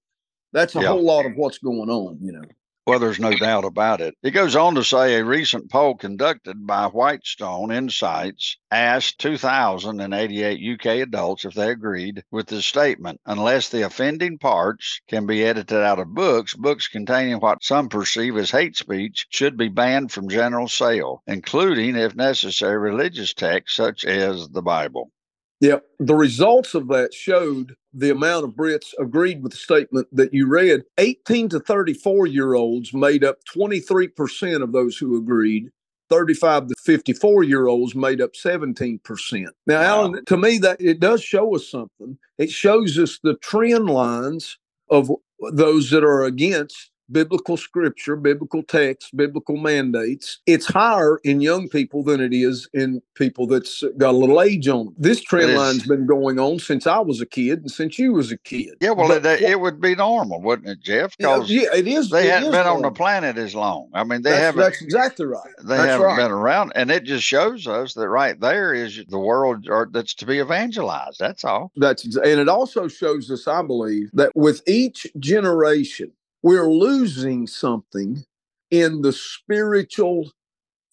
That's 0.52 0.76
a 0.76 0.82
Yeah. 0.82 0.90
whole 0.90 1.04
lot 1.04 1.26
of 1.26 1.32
what's 1.38 1.60
going 1.60 1.90
on, 1.90 2.18
you 2.22 2.34
know. 2.34 2.44
Well, 2.92 3.00
there's 3.00 3.22
no 3.22 3.32
doubt 3.32 3.64
about 3.64 4.02
it. 4.02 4.16
It 4.22 4.32
goes 4.32 4.54
on 4.54 4.76
to 4.76 4.84
say 4.84 5.16
a 5.16 5.24
recent 5.24 5.72
poll 5.72 5.96
conducted 5.96 6.68
by 6.68 6.88
Whitestone 6.88 7.72
Insights 7.72 8.58
asked 8.70 9.18
2,088 9.20 10.74
UK 10.74 10.86
adults 11.08 11.46
if 11.46 11.54
they 11.54 11.72
agreed 11.72 12.26
with 12.32 12.48
the 12.48 12.62
statement. 12.62 13.22
Unless 13.26 13.70
the 13.70 13.84
offending 13.84 14.38
parts 14.40 15.00
can 15.08 15.26
be 15.26 15.46
edited 15.46 15.78
out 15.78 16.00
of 16.00 16.14
books, 16.14 16.54
books 16.54 16.90
containing 16.90 17.38
what 17.38 17.64
some 17.64 17.88
perceive 17.88 18.36
as 18.36 18.52
hate 18.52 18.76
speech 18.76 19.26
should 19.30 19.56
be 19.56 19.70
banned 19.70 20.12
from 20.12 20.28
general 20.28 20.68
sale, 20.68 21.24
including, 21.26 21.96
if 21.96 22.14
necessary, 22.14 22.78
religious 22.78 23.34
texts 23.34 23.78
such 23.78 24.04
as 24.04 24.50
the 24.50 24.62
Bible. 24.62 25.12
Yep. 25.62 25.86
The 26.00 26.16
results 26.16 26.74
of 26.74 26.88
that 26.88 27.14
showed 27.14 27.76
the 27.94 28.10
amount 28.10 28.46
of 28.46 28.52
Brits 28.52 28.94
agreed 29.00 29.44
with 29.44 29.52
the 29.52 29.58
statement 29.58 30.08
that 30.12 30.34
you 30.34 30.48
read. 30.48 30.84
18 30.98 31.50
to 31.50 31.60
34 31.60 32.28
year 32.28 32.56
olds 32.56 32.94
made 32.94 33.24
up 33.24 33.38
23% 33.56 34.64
of 34.64 34.72
those 34.72 34.98
who 34.98 35.18
agreed. 35.18 35.70
35 36.10 36.68
to 36.68 36.76
54 36.84 37.44
year 37.44 37.68
olds 37.68 37.96
made 37.96 38.22
up 38.22 38.34
17%. 38.34 39.46
Now, 39.66 39.80
wow. 39.80 39.86
Alan, 39.86 40.26
to 40.26 40.36
me, 40.36 40.58
that 40.58 40.82
it 40.82 41.00
does 41.00 41.24
show 41.24 41.56
us 41.56 41.70
something. 41.70 42.18
It 42.38 42.50
shows 42.50 42.98
us 42.98 43.20
the 43.24 43.36
trend 43.38 43.90
lines 43.90 44.58
of 44.90 45.10
those 45.54 45.90
that 45.92 46.04
are 46.04 46.24
against 46.24 46.91
biblical 47.12 47.58
scripture, 47.58 48.16
biblical 48.16 48.64
text, 48.64 49.16
biblical 49.16 49.58
mandates, 49.58 50.40
it's 50.46 50.66
higher 50.66 51.20
in 51.24 51.42
young 51.42 51.68
people 51.70 52.04
than 52.04 52.22
it 52.22 52.34
is 52.34 52.70
in 52.74 53.02
people 53.16 53.48
that's 53.48 53.84
got 53.98 54.12
a 54.12 54.18
little 54.18 54.42
age 54.42 54.68
on 54.68 54.86
them. 54.86 54.96
This 54.98 55.22
trend 55.22 55.56
line's 55.56 55.86
been 55.88 56.06
going 56.06 56.40
on 56.40 56.60
since 56.60 56.88
I 56.88 57.00
was 57.00 57.22
a 57.22 57.26
kid 57.26 57.60
and 57.60 57.72
since 57.72 58.00
you 58.00 58.14
was 58.14 58.32
a 58.32 58.38
kid. 58.38 58.76
Yeah, 58.82 58.92
well, 58.92 59.08
but, 59.08 59.26
it, 59.26 59.42
it, 59.42 59.60
would 59.60 59.82
be 59.82 59.96
normal, 59.96 60.42
wouldn't 60.42 60.70
it, 60.70 60.82
Jeff? 60.82 61.18
Because 61.18 61.50
yeah, 61.50 61.64
yeah, 61.64 61.80
it 61.80 61.88
is. 61.88 62.10
They 62.10 62.28
it 62.28 62.32
hadn't 62.32 62.50
is 62.50 62.56
been 62.56 62.66
normal. 62.66 62.86
on 62.86 62.94
the 62.94 62.98
planet 62.98 63.38
as 63.38 63.56
long. 63.56 63.90
I 63.94 64.04
mean, 64.04 64.22
they 64.22 64.32
that's, 64.32 64.42
haven't. 64.42 64.62
That's 64.62 64.82
exactly 64.82 65.26
right. 65.26 65.54
They 65.64 65.78
that's 65.78 65.88
haven't 65.88 66.06
right. 66.06 66.18
been 66.18 66.32
around, 66.32 66.74
and 66.76 66.92
it 66.92 67.04
just 67.04 67.24
shows 67.24 67.68
us 67.68 67.94
that 67.94 68.10
right 68.10 68.40
there 68.40 68.74
is 68.74 69.04
the 69.08 69.20
world 69.20 69.68
or, 69.70 69.90
that's 69.92 70.14
to 70.16 70.26
be 70.26 70.40
evangelized. 70.40 71.20
That's 71.20 71.44
all. 71.44 71.72
That's 71.76 72.04
and 72.04 72.40
it 72.40 72.50
also 72.50 72.88
shows 72.88 73.30
us, 73.30 73.48
I 73.48 73.62
believe, 73.62 74.10
that 74.14 74.32
with 74.36 74.62
each 74.68 75.08
generation 75.20 76.12
we're 76.44 76.72
losing 76.72 77.48
something 77.48 78.24
in 78.70 79.02
the 79.02 79.14
spiritual 79.14 80.32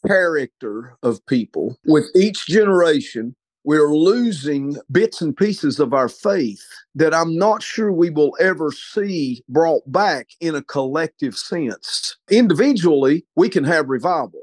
character 0.06 0.96
of 1.02 1.24
people. 1.26 1.76
With 1.86 2.06
each 2.14 2.46
generation, 2.46 3.34
we're 3.64 3.94
losing 3.94 4.76
bits 4.90 5.20
and 5.20 5.36
pieces 5.36 5.78
of 5.80 5.92
our 5.92 6.08
faith 6.08 6.64
that 6.94 7.12
I'm 7.12 7.36
not 7.36 7.62
sure 7.62 7.92
we 7.92 8.10
will 8.10 8.36
ever 8.40 8.72
see 8.72 9.42
brought 9.48 9.90
back 9.90 10.28
in 10.40 10.54
a 10.54 10.62
collective 10.62 11.36
sense. 11.36 12.16
Individually, 12.30 13.26
we 13.36 13.48
can 13.48 13.64
have 13.64 13.88
revival, 13.88 14.42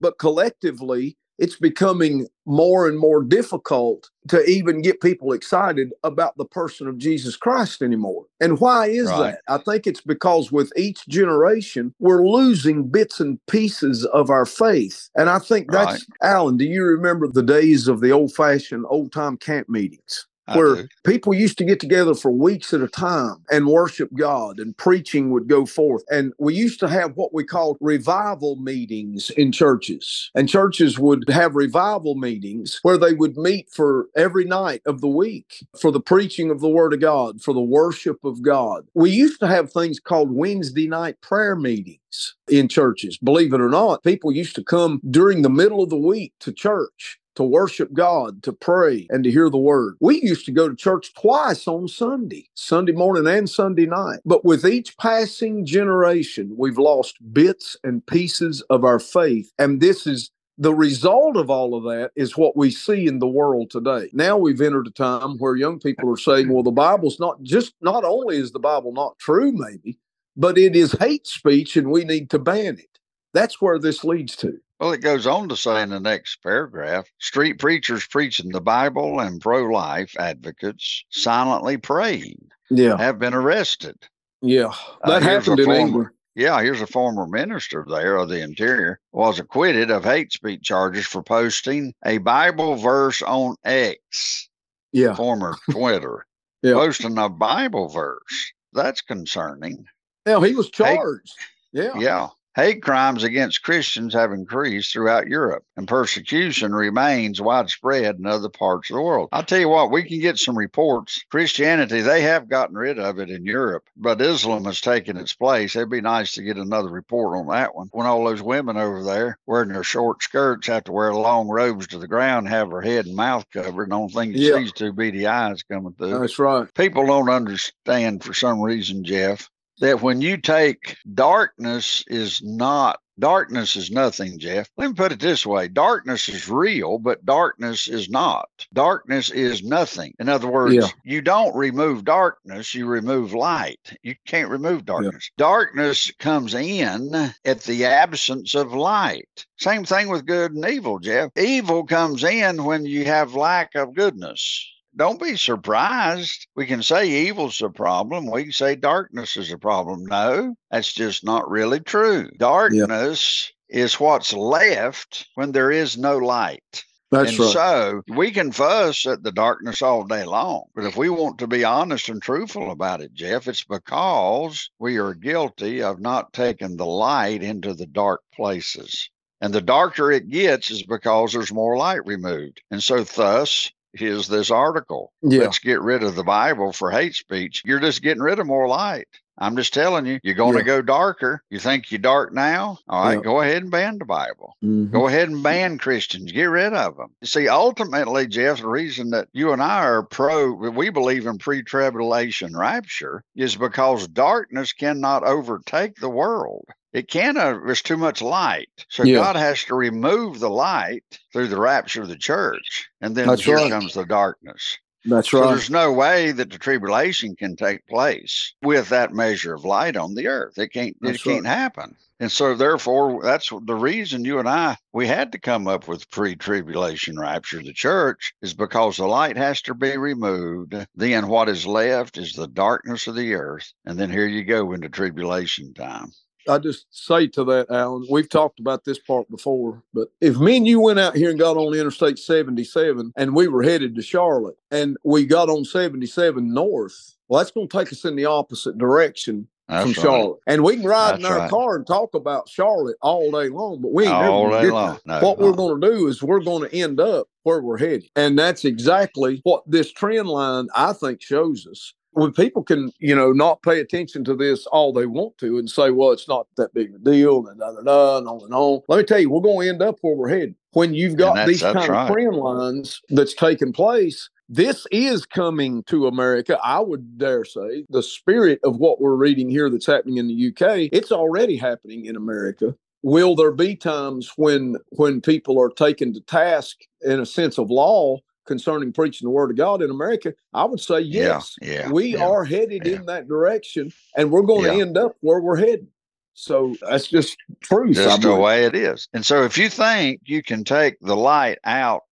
but 0.00 0.18
collectively, 0.18 1.16
it's 1.38 1.56
becoming 1.56 2.26
more 2.46 2.88
and 2.88 2.98
more 2.98 3.22
difficult 3.22 4.10
to 4.28 4.44
even 4.44 4.82
get 4.82 5.00
people 5.00 5.32
excited 5.32 5.92
about 6.02 6.36
the 6.36 6.44
person 6.44 6.88
of 6.88 6.98
Jesus 6.98 7.36
Christ 7.36 7.82
anymore. 7.82 8.26
And 8.40 8.58
why 8.58 8.86
is 8.86 9.06
right. 9.08 9.34
that? 9.34 9.40
I 9.48 9.58
think 9.58 9.86
it's 9.86 10.00
because 10.00 10.50
with 10.50 10.72
each 10.76 11.06
generation, 11.08 11.94
we're 11.98 12.26
losing 12.26 12.88
bits 12.88 13.20
and 13.20 13.38
pieces 13.46 14.04
of 14.06 14.30
our 14.30 14.46
faith. 14.46 15.08
And 15.16 15.30
I 15.30 15.38
think 15.38 15.70
that's, 15.70 16.06
right. 16.22 16.30
Alan, 16.30 16.56
do 16.56 16.64
you 16.64 16.82
remember 16.84 17.28
the 17.28 17.42
days 17.42 17.88
of 17.88 18.00
the 18.00 18.10
old 18.10 18.34
fashioned 18.34 18.86
old 18.88 19.12
time 19.12 19.36
camp 19.36 19.68
meetings? 19.68 20.26
Where 20.54 20.88
people 21.04 21.34
used 21.34 21.58
to 21.58 21.64
get 21.64 21.80
together 21.80 22.14
for 22.14 22.30
weeks 22.30 22.72
at 22.72 22.80
a 22.80 22.88
time 22.88 23.36
and 23.50 23.66
worship 23.66 24.10
God 24.14 24.58
and 24.58 24.76
preaching 24.76 25.30
would 25.30 25.48
go 25.48 25.66
forth. 25.66 26.02
And 26.10 26.32
we 26.38 26.54
used 26.54 26.80
to 26.80 26.88
have 26.88 27.16
what 27.16 27.34
we 27.34 27.44
called 27.44 27.76
revival 27.80 28.56
meetings 28.56 29.30
in 29.30 29.52
churches. 29.52 30.30
And 30.34 30.48
churches 30.48 30.98
would 30.98 31.24
have 31.28 31.56
revival 31.56 32.14
meetings 32.14 32.78
where 32.82 32.98
they 32.98 33.12
would 33.12 33.36
meet 33.36 33.70
for 33.70 34.08
every 34.16 34.44
night 34.44 34.82
of 34.86 35.00
the 35.00 35.08
week 35.08 35.64
for 35.80 35.90
the 35.90 36.00
preaching 36.00 36.50
of 36.50 36.60
the 36.60 36.68
Word 36.68 36.92
of 36.92 37.00
God, 37.00 37.40
for 37.40 37.54
the 37.54 37.60
worship 37.60 38.24
of 38.24 38.42
God. 38.42 38.86
We 38.94 39.10
used 39.10 39.40
to 39.40 39.46
have 39.46 39.72
things 39.72 40.00
called 40.00 40.30
Wednesday 40.30 40.88
night 40.88 41.20
prayer 41.20 41.56
meetings 41.56 42.36
in 42.48 42.68
churches. 42.68 43.18
Believe 43.18 43.52
it 43.52 43.60
or 43.60 43.68
not, 43.68 44.02
people 44.02 44.32
used 44.32 44.54
to 44.56 44.64
come 44.64 45.00
during 45.10 45.42
the 45.42 45.50
middle 45.50 45.82
of 45.82 45.90
the 45.90 45.96
week 45.96 46.32
to 46.40 46.52
church 46.52 47.18
to 47.38 47.44
worship 47.44 47.92
God, 47.92 48.42
to 48.42 48.52
pray, 48.52 49.06
and 49.10 49.22
to 49.22 49.30
hear 49.30 49.48
the 49.48 49.58
word. 49.58 49.94
We 50.00 50.20
used 50.20 50.44
to 50.46 50.50
go 50.50 50.68
to 50.68 50.74
church 50.74 51.14
twice 51.14 51.68
on 51.68 51.86
Sunday, 51.86 52.48
Sunday 52.54 52.90
morning 52.90 53.32
and 53.32 53.48
Sunday 53.48 53.86
night. 53.86 54.18
But 54.24 54.44
with 54.44 54.66
each 54.66 54.98
passing 54.98 55.64
generation, 55.64 56.52
we've 56.58 56.78
lost 56.78 57.16
bits 57.32 57.76
and 57.84 58.04
pieces 58.04 58.60
of 58.62 58.82
our 58.82 58.98
faith. 58.98 59.52
And 59.56 59.80
this 59.80 60.04
is 60.04 60.32
the 60.58 60.74
result 60.74 61.36
of 61.36 61.48
all 61.48 61.76
of 61.76 61.84
that 61.84 62.10
is 62.16 62.36
what 62.36 62.56
we 62.56 62.72
see 62.72 63.06
in 63.06 63.20
the 63.20 63.28
world 63.28 63.70
today. 63.70 64.10
Now 64.12 64.36
we've 64.36 64.60
entered 64.60 64.88
a 64.88 64.90
time 64.90 65.38
where 65.38 65.54
young 65.54 65.78
people 65.78 66.12
are 66.12 66.16
saying, 66.16 66.52
well, 66.52 66.64
the 66.64 66.72
Bible's 66.72 67.20
not 67.20 67.40
just, 67.44 67.72
not 67.80 68.02
only 68.02 68.36
is 68.36 68.50
the 68.50 68.58
Bible 68.58 68.92
not 68.92 69.16
true, 69.20 69.52
maybe, 69.52 70.00
but 70.36 70.58
it 70.58 70.74
is 70.74 70.90
hate 70.98 71.28
speech 71.28 71.76
and 71.76 71.88
we 71.88 72.02
need 72.02 72.30
to 72.30 72.40
ban 72.40 72.78
it. 72.80 72.98
That's 73.32 73.60
where 73.60 73.78
this 73.78 74.02
leads 74.02 74.34
to. 74.38 74.58
Well, 74.80 74.92
it 74.92 75.00
goes 75.00 75.26
on 75.26 75.48
to 75.48 75.56
say 75.56 75.82
in 75.82 75.90
the 75.90 75.98
next 75.98 76.42
paragraph 76.42 77.06
street 77.18 77.58
preachers 77.58 78.06
preaching 78.06 78.50
the 78.50 78.60
Bible 78.60 79.18
and 79.20 79.40
pro 79.40 79.64
life 79.64 80.14
advocates 80.18 81.04
silently 81.10 81.76
praying 81.76 82.48
yeah. 82.70 82.96
have 82.96 83.18
been 83.18 83.34
arrested. 83.34 83.96
Yeah, 84.40 84.72
that 85.04 85.22
uh, 85.22 85.26
happened 85.26 85.58
in 85.58 85.64
former, 85.64 85.80
England. 85.80 86.08
Yeah, 86.36 86.62
here's 86.62 86.80
a 86.80 86.86
former 86.86 87.26
minister 87.26 87.84
there 87.88 88.16
of 88.16 88.28
the 88.28 88.40
Interior 88.40 89.00
was 89.10 89.40
acquitted 89.40 89.90
of 89.90 90.04
hate 90.04 90.32
speech 90.32 90.62
charges 90.62 91.06
for 91.06 91.24
posting 91.24 91.92
a 92.06 92.18
Bible 92.18 92.76
verse 92.76 93.20
on 93.22 93.56
X. 93.64 94.48
Yeah, 94.92 95.14
former 95.16 95.56
Twitter. 95.70 96.24
yeah. 96.62 96.74
posting 96.74 97.18
a 97.18 97.28
Bible 97.28 97.88
verse. 97.88 98.52
That's 98.72 99.00
concerning. 99.00 99.86
Yeah, 100.24 100.44
he 100.44 100.54
was 100.54 100.70
charged. 100.70 101.34
Yeah. 101.72 101.98
Yeah. 101.98 102.28
Hate 102.58 102.82
crimes 102.82 103.22
against 103.22 103.62
Christians 103.62 104.14
have 104.14 104.32
increased 104.32 104.92
throughout 104.92 105.28
Europe, 105.28 105.62
and 105.76 105.86
persecution 105.86 106.74
remains 106.74 107.40
widespread 107.40 108.16
in 108.16 108.26
other 108.26 108.48
parts 108.48 108.90
of 108.90 108.96
the 108.96 109.00
world. 109.00 109.28
I'll 109.30 109.44
tell 109.44 109.60
you 109.60 109.68
what, 109.68 109.92
we 109.92 110.02
can 110.02 110.18
get 110.18 110.40
some 110.40 110.58
reports. 110.58 111.24
Christianity, 111.30 112.00
they 112.00 112.20
have 112.22 112.48
gotten 112.48 112.74
rid 112.74 112.98
of 112.98 113.20
it 113.20 113.30
in 113.30 113.46
Europe, 113.46 113.84
but 113.96 114.20
Islam 114.20 114.64
has 114.64 114.80
taken 114.80 115.16
its 115.16 115.34
place. 115.34 115.76
It'd 115.76 115.88
be 115.88 116.00
nice 116.00 116.32
to 116.32 116.42
get 116.42 116.56
another 116.56 116.88
report 116.88 117.38
on 117.38 117.46
that 117.46 117.76
one. 117.76 117.90
When 117.92 118.08
all 118.08 118.24
those 118.24 118.42
women 118.42 118.76
over 118.76 119.04
there 119.04 119.38
wearing 119.46 119.68
their 119.68 119.84
short 119.84 120.20
skirts 120.24 120.66
have 120.66 120.82
to 120.84 120.92
wear 120.92 121.14
long 121.14 121.46
robes 121.46 121.86
to 121.86 121.98
the 122.00 122.08
ground, 122.08 122.48
have 122.48 122.70
their 122.70 122.80
head 122.80 123.06
and 123.06 123.14
mouth 123.14 123.46
covered, 123.52 123.82
and 123.82 123.90
don't 123.90 124.08
think 124.08 124.34
yeah. 124.34 124.56
sees 124.56 124.72
two 124.72 124.92
beady 124.92 125.28
eyes 125.28 125.62
coming 125.62 125.92
through. 125.92 126.18
That's 126.18 126.40
right. 126.40 126.66
People 126.74 127.06
don't 127.06 127.30
understand 127.30 128.24
for 128.24 128.34
some 128.34 128.60
reason, 128.60 129.04
Jeff, 129.04 129.48
that 129.80 130.02
when 130.02 130.20
you 130.20 130.36
take 130.36 130.96
darkness 131.14 132.04
is 132.08 132.42
not 132.42 133.00
darkness 133.18 133.76
is 133.76 133.90
nothing, 133.90 134.38
Jeff. 134.38 134.70
Let 134.76 134.88
me 134.88 134.94
put 134.94 135.12
it 135.12 135.20
this 135.20 135.44
way 135.44 135.68
darkness 135.68 136.28
is 136.28 136.48
real, 136.48 136.98
but 136.98 137.24
darkness 137.24 137.88
is 137.88 138.08
not. 138.08 138.48
Darkness 138.72 139.30
is 139.30 139.62
nothing. 139.62 140.14
In 140.18 140.28
other 140.28 140.48
words, 140.48 140.74
yeah. 140.74 140.88
you 141.04 141.20
don't 141.20 141.54
remove 141.56 142.04
darkness, 142.04 142.74
you 142.74 142.86
remove 142.86 143.34
light. 143.34 143.80
You 144.02 144.14
can't 144.26 144.50
remove 144.50 144.84
darkness. 144.84 145.30
Yeah. 145.36 145.44
Darkness 145.44 146.10
comes 146.18 146.54
in 146.54 147.32
at 147.44 147.62
the 147.62 147.84
absence 147.84 148.54
of 148.54 148.72
light. 148.72 149.46
Same 149.58 149.84
thing 149.84 150.08
with 150.08 150.26
good 150.26 150.52
and 150.52 150.66
evil, 150.66 150.98
Jeff. 150.98 151.30
Evil 151.36 151.84
comes 151.84 152.24
in 152.24 152.64
when 152.64 152.84
you 152.86 153.04
have 153.04 153.34
lack 153.34 153.74
of 153.74 153.94
goodness 153.94 154.66
don't 154.98 155.22
be 155.22 155.36
surprised. 155.36 156.48
We 156.56 156.66
can 156.66 156.82
say 156.82 157.08
evil's 157.08 157.62
a 157.62 157.70
problem. 157.70 158.30
We 158.30 158.44
can 158.44 158.52
say 158.52 158.74
darkness 158.74 159.36
is 159.36 159.52
a 159.52 159.58
problem. 159.58 160.04
No, 160.04 160.54
that's 160.70 160.92
just 160.92 161.24
not 161.24 161.48
really 161.48 161.80
true. 161.80 162.28
Darkness 162.36 163.52
yep. 163.70 163.84
is 163.84 164.00
what's 164.00 164.32
left 164.32 165.28
when 165.36 165.52
there 165.52 165.70
is 165.70 165.96
no 165.96 166.18
light. 166.18 166.84
That's 167.10 167.30
and 167.30 167.40
right. 167.40 167.52
so 167.52 168.02
we 168.08 168.30
can 168.30 168.52
fuss 168.52 169.06
at 169.06 169.22
the 169.22 169.32
darkness 169.32 169.80
all 169.80 170.04
day 170.04 170.24
long. 170.24 170.64
But 170.74 170.84
if 170.84 170.96
we 170.96 171.08
want 171.08 171.38
to 171.38 171.46
be 171.46 171.64
honest 171.64 172.10
and 172.10 172.20
truthful 172.20 172.70
about 172.70 173.00
it, 173.00 173.14
Jeff, 173.14 173.48
it's 173.48 173.64
because 173.64 174.68
we 174.78 174.98
are 174.98 175.14
guilty 175.14 175.82
of 175.82 176.00
not 176.00 176.34
taking 176.34 176.76
the 176.76 176.86
light 176.86 177.42
into 177.42 177.72
the 177.72 177.86
dark 177.86 178.20
places. 178.34 179.08
And 179.40 179.54
the 179.54 179.62
darker 179.62 180.10
it 180.10 180.28
gets 180.28 180.70
is 180.70 180.82
because 180.82 181.32
there's 181.32 181.52
more 181.52 181.78
light 181.78 182.04
removed. 182.04 182.60
And 182.70 182.82
so, 182.82 183.04
thus, 183.04 183.70
here's 183.92 184.28
this 184.28 184.50
article. 184.50 185.12
Yeah. 185.22 185.40
Let's 185.40 185.58
get 185.58 185.80
rid 185.80 186.02
of 186.02 186.14
the 186.14 186.24
Bible 186.24 186.72
for 186.72 186.90
hate 186.90 187.14
speech. 187.14 187.62
You're 187.64 187.80
just 187.80 188.02
getting 188.02 188.22
rid 188.22 188.38
of 188.38 188.46
more 188.46 188.68
light. 188.68 189.08
I'm 189.40 189.56
just 189.56 189.72
telling 189.72 190.04
you, 190.06 190.18
you're 190.22 190.34
going 190.34 190.54
Yeah. 190.54 190.60
to 190.60 190.66
go 190.66 190.82
darker. 190.82 191.42
You 191.50 191.58
think 191.60 191.90
you're 191.90 191.98
dark 192.00 192.32
now? 192.32 192.78
All 192.88 193.04
right, 193.04 193.14
Yeah. 193.18 193.22
go 193.22 193.40
ahead 193.40 193.62
and 193.62 193.70
ban 193.70 193.98
the 193.98 194.04
Bible. 194.04 194.56
Mhm. 194.64 194.90
Go 194.90 195.06
ahead 195.06 195.28
and 195.28 195.42
ban 195.42 195.78
Christians. 195.78 196.32
Get 196.32 196.44
rid 196.46 196.72
of 196.74 196.96
them. 196.96 197.14
See, 197.24 197.48
ultimately, 197.48 198.26
Jeff, 198.26 198.60
the 198.60 198.68
reason 198.68 199.10
that 199.10 199.28
you 199.32 199.52
and 199.52 199.62
I 199.62 199.84
are 199.84 200.02
pro, 200.02 200.50
we 200.52 200.90
believe 200.90 201.26
in 201.26 201.38
pre 201.38 201.62
tribulation 201.62 202.56
rapture, 202.56 203.22
is 203.36 203.54
because 203.56 204.08
darkness 204.08 204.72
cannot 204.72 205.22
overtake 205.24 205.96
the 205.96 206.10
world. 206.10 206.64
It 206.92 207.08
cannot, 207.08 207.66
there's 207.66 207.82
too 207.82 207.98
much 207.98 208.22
light. 208.22 208.70
So 208.88 209.02
Yeah. 209.04 209.18
God 209.20 209.36
has 209.36 209.62
to 209.64 209.74
remove 209.74 210.40
the 210.40 210.50
light 210.50 211.04
through 211.32 211.48
the 211.48 211.60
rapture 211.60 212.02
of 212.02 212.08
the 212.08 212.16
church. 212.16 212.88
And 213.00 213.14
then 213.14 213.28
That's 213.28 213.44
here 213.44 213.56
right. 213.56 213.70
comes 213.70 213.94
the 213.94 214.04
darkness. 214.06 214.78
That's 215.04 215.30
So 215.30 215.40
right. 215.40 215.48
there's 215.50 215.70
no 215.70 215.92
way 215.92 216.32
that 216.32 216.50
the 216.50 216.58
tribulation 216.58 217.36
can 217.36 217.56
take 217.56 217.86
place 217.86 218.54
with 218.62 218.88
that 218.90 219.12
measure 219.12 219.54
of 219.54 219.64
light 219.64 219.96
on 219.96 220.14
the 220.14 220.26
earth. 220.26 220.58
It 220.58 220.68
can't. 220.72 220.96
That's 221.00 221.18
it 221.18 221.22
can't 221.22 221.46
happen. 221.46 221.96
And 222.20 222.32
so 222.32 222.54
therefore, 222.56 223.22
that's 223.22 223.48
the 223.48 223.74
reason 223.76 224.24
you 224.24 224.40
and 224.40 224.48
I 224.48 224.76
we 224.92 225.06
had 225.06 225.30
to 225.32 225.38
come 225.38 225.68
up 225.68 225.86
with 225.86 226.10
pre-tribulation 226.10 227.18
rapture 227.18 227.60
of 227.60 227.64
the 227.64 227.72
church 227.72 228.34
is 228.42 228.54
because 228.54 228.96
the 228.96 229.06
light 229.06 229.36
has 229.36 229.62
to 229.62 229.74
be 229.74 229.96
removed. 229.96 230.74
Then 230.96 231.28
what 231.28 231.48
is 231.48 231.66
left 231.66 232.18
is 232.18 232.32
the 232.32 232.48
darkness 232.48 233.06
of 233.06 233.14
the 233.14 233.34
earth, 233.34 233.72
and 233.84 233.98
then 233.98 234.10
here 234.10 234.26
you 234.26 234.42
go 234.42 234.72
into 234.72 234.88
tribulation 234.88 235.74
time. 235.74 236.12
I 236.48 236.58
just 236.58 236.86
say 236.90 237.26
to 237.28 237.44
that, 237.44 237.70
Alan, 237.70 238.06
we've 238.10 238.28
talked 238.28 238.60
about 238.60 238.84
this 238.84 238.98
part 238.98 239.30
before, 239.30 239.82
but 239.92 240.08
if 240.20 240.38
me 240.38 240.56
and 240.56 240.66
you 240.66 240.80
went 240.80 240.98
out 240.98 241.16
here 241.16 241.30
and 241.30 241.38
got 241.38 241.56
on 241.56 241.74
Interstate 241.74 242.18
77 242.18 243.12
and 243.16 243.34
we 243.34 243.48
were 243.48 243.62
headed 243.62 243.94
to 243.94 244.02
Charlotte 244.02 244.56
and 244.70 244.96
we 245.04 245.26
got 245.26 245.48
on 245.48 245.64
77 245.64 246.52
north, 246.52 247.16
well, 247.28 247.38
that's 247.38 247.50
going 247.50 247.68
to 247.68 247.78
take 247.78 247.92
us 247.92 248.04
in 248.04 248.16
the 248.16 248.24
opposite 248.24 248.78
direction 248.78 249.46
That's 249.68 249.82
from 249.82 249.92
right. 249.92 250.02
Charlotte. 250.02 250.38
And 250.46 250.64
we 250.64 250.76
can 250.76 250.86
ride 250.86 251.18
in 251.18 251.26
our 251.26 251.38
right. 251.38 251.50
car 251.50 251.76
and 251.76 251.86
talk 251.86 252.14
about 252.14 252.48
Charlotte 252.48 252.96
all 253.02 253.30
day 253.30 253.48
long, 253.48 253.82
but 253.82 253.92
we 253.92 254.04
ain't 254.04 254.12
All 254.14 254.48
never 254.48 254.62
day 254.62 254.70
long. 254.70 254.98
No, 255.04 255.20
what 255.20 255.38
we're 255.38 255.52
going 255.52 255.80
to 255.80 255.86
do 255.86 256.06
is 256.06 256.22
we're 256.22 256.40
going 256.40 256.68
to 256.68 256.74
end 256.74 257.00
up 257.00 257.28
where 257.42 257.60
we're 257.60 257.78
headed. 257.78 258.08
And 258.16 258.38
that's 258.38 258.64
exactly 258.64 259.40
what 259.44 259.62
this 259.66 259.92
trend 259.92 260.28
line, 260.28 260.68
I 260.74 260.94
think, 260.94 261.20
shows 261.20 261.66
us. 261.66 261.92
When 262.18 262.32
people 262.32 262.64
can, 262.64 262.92
you 262.98 263.14
know, 263.14 263.32
not 263.32 263.62
pay 263.62 263.80
attention 263.80 264.24
to 264.24 264.34
this 264.34 264.66
all 264.66 264.92
they 264.92 265.06
want 265.06 265.38
to 265.38 265.58
and 265.58 265.70
say, 265.70 265.90
well, 265.90 266.10
it's 266.10 266.26
not 266.26 266.48
that 266.56 266.74
big 266.74 266.94
a 266.94 266.98
deal, 266.98 267.46
and 267.46 267.60
da 267.60 267.72
da 267.72 267.82
da, 267.82 268.18
and 268.18 268.28
on 268.28 268.42
and 268.42 268.52
on. 268.52 268.82
Let 268.88 268.98
me 268.98 269.04
tell 269.04 269.20
you, 269.20 269.30
we're 269.30 269.40
going 269.40 269.66
to 269.66 269.72
end 269.72 269.82
up 269.82 269.98
where 270.00 270.14
we're 270.14 270.28
headed. 270.28 270.54
When 270.72 270.94
you've 270.94 271.16
got 271.16 271.46
these 271.46 271.62
kind 271.62 271.88
right. 271.88 272.08
of 272.08 272.12
trend 272.12 272.36
lines 272.36 273.00
that's 273.10 273.34
taking 273.34 273.72
place, 273.72 274.28
this 274.48 274.86
is 274.90 275.26
coming 275.26 275.82
to 275.84 276.06
America. 276.06 276.58
I 276.64 276.80
would 276.80 277.18
dare 277.18 277.44
say 277.44 277.84
the 277.90 278.02
spirit 278.02 278.60
of 278.64 278.78
what 278.78 279.00
we're 279.00 279.14
reading 279.14 279.50
here 279.50 279.68
that's 279.68 279.86
happening 279.86 280.16
in 280.16 280.26
the 280.26 280.48
UK, 280.48 280.88
it's 280.92 281.12
already 281.12 281.56
happening 281.56 282.06
in 282.06 282.16
America. 282.16 282.74
Will 283.02 283.36
there 283.36 283.52
be 283.52 283.76
times 283.76 284.32
when 284.36 284.76
when 284.90 285.20
people 285.20 285.60
are 285.60 285.68
taken 285.68 286.12
to 286.14 286.20
task 286.20 286.78
in 287.02 287.20
a 287.20 287.26
sense 287.26 287.58
of 287.58 287.70
law 287.70 288.18
concerning 288.48 288.92
preaching 288.92 289.26
the 289.26 289.30
word 289.30 289.50
of 289.50 289.56
God 289.56 289.82
in 289.82 289.90
America? 289.90 290.34
I 290.52 290.64
would 290.64 290.80
say 290.80 291.00
yes. 291.00 291.54
Yeah. 291.62 291.72
Yeah. 291.72 291.90
we 291.90 292.14
yeah. 292.14 292.26
are 292.26 292.44
headed 292.44 292.86
in 292.86 293.06
that 293.06 293.28
direction 293.28 293.92
and 294.16 294.32
we're 294.32 294.42
going 294.42 294.64
to 294.64 294.80
end 294.80 294.98
up 294.98 295.14
where 295.20 295.40
we're 295.40 295.56
headed. 295.56 295.86
So 296.34 296.74
that's 296.80 297.08
just 297.08 297.36
truth. 297.60 297.96
That's 297.96 298.22
the 298.22 298.34
way 298.34 298.64
it 298.64 298.74
is. 298.74 299.08
And 299.12 299.26
so 299.26 299.44
if 299.44 299.58
you 299.58 299.68
think 299.68 300.20
you 300.24 300.42
can 300.42 300.64
take 300.64 300.98
the 301.00 301.16
light 301.16 301.58
out 301.64 302.04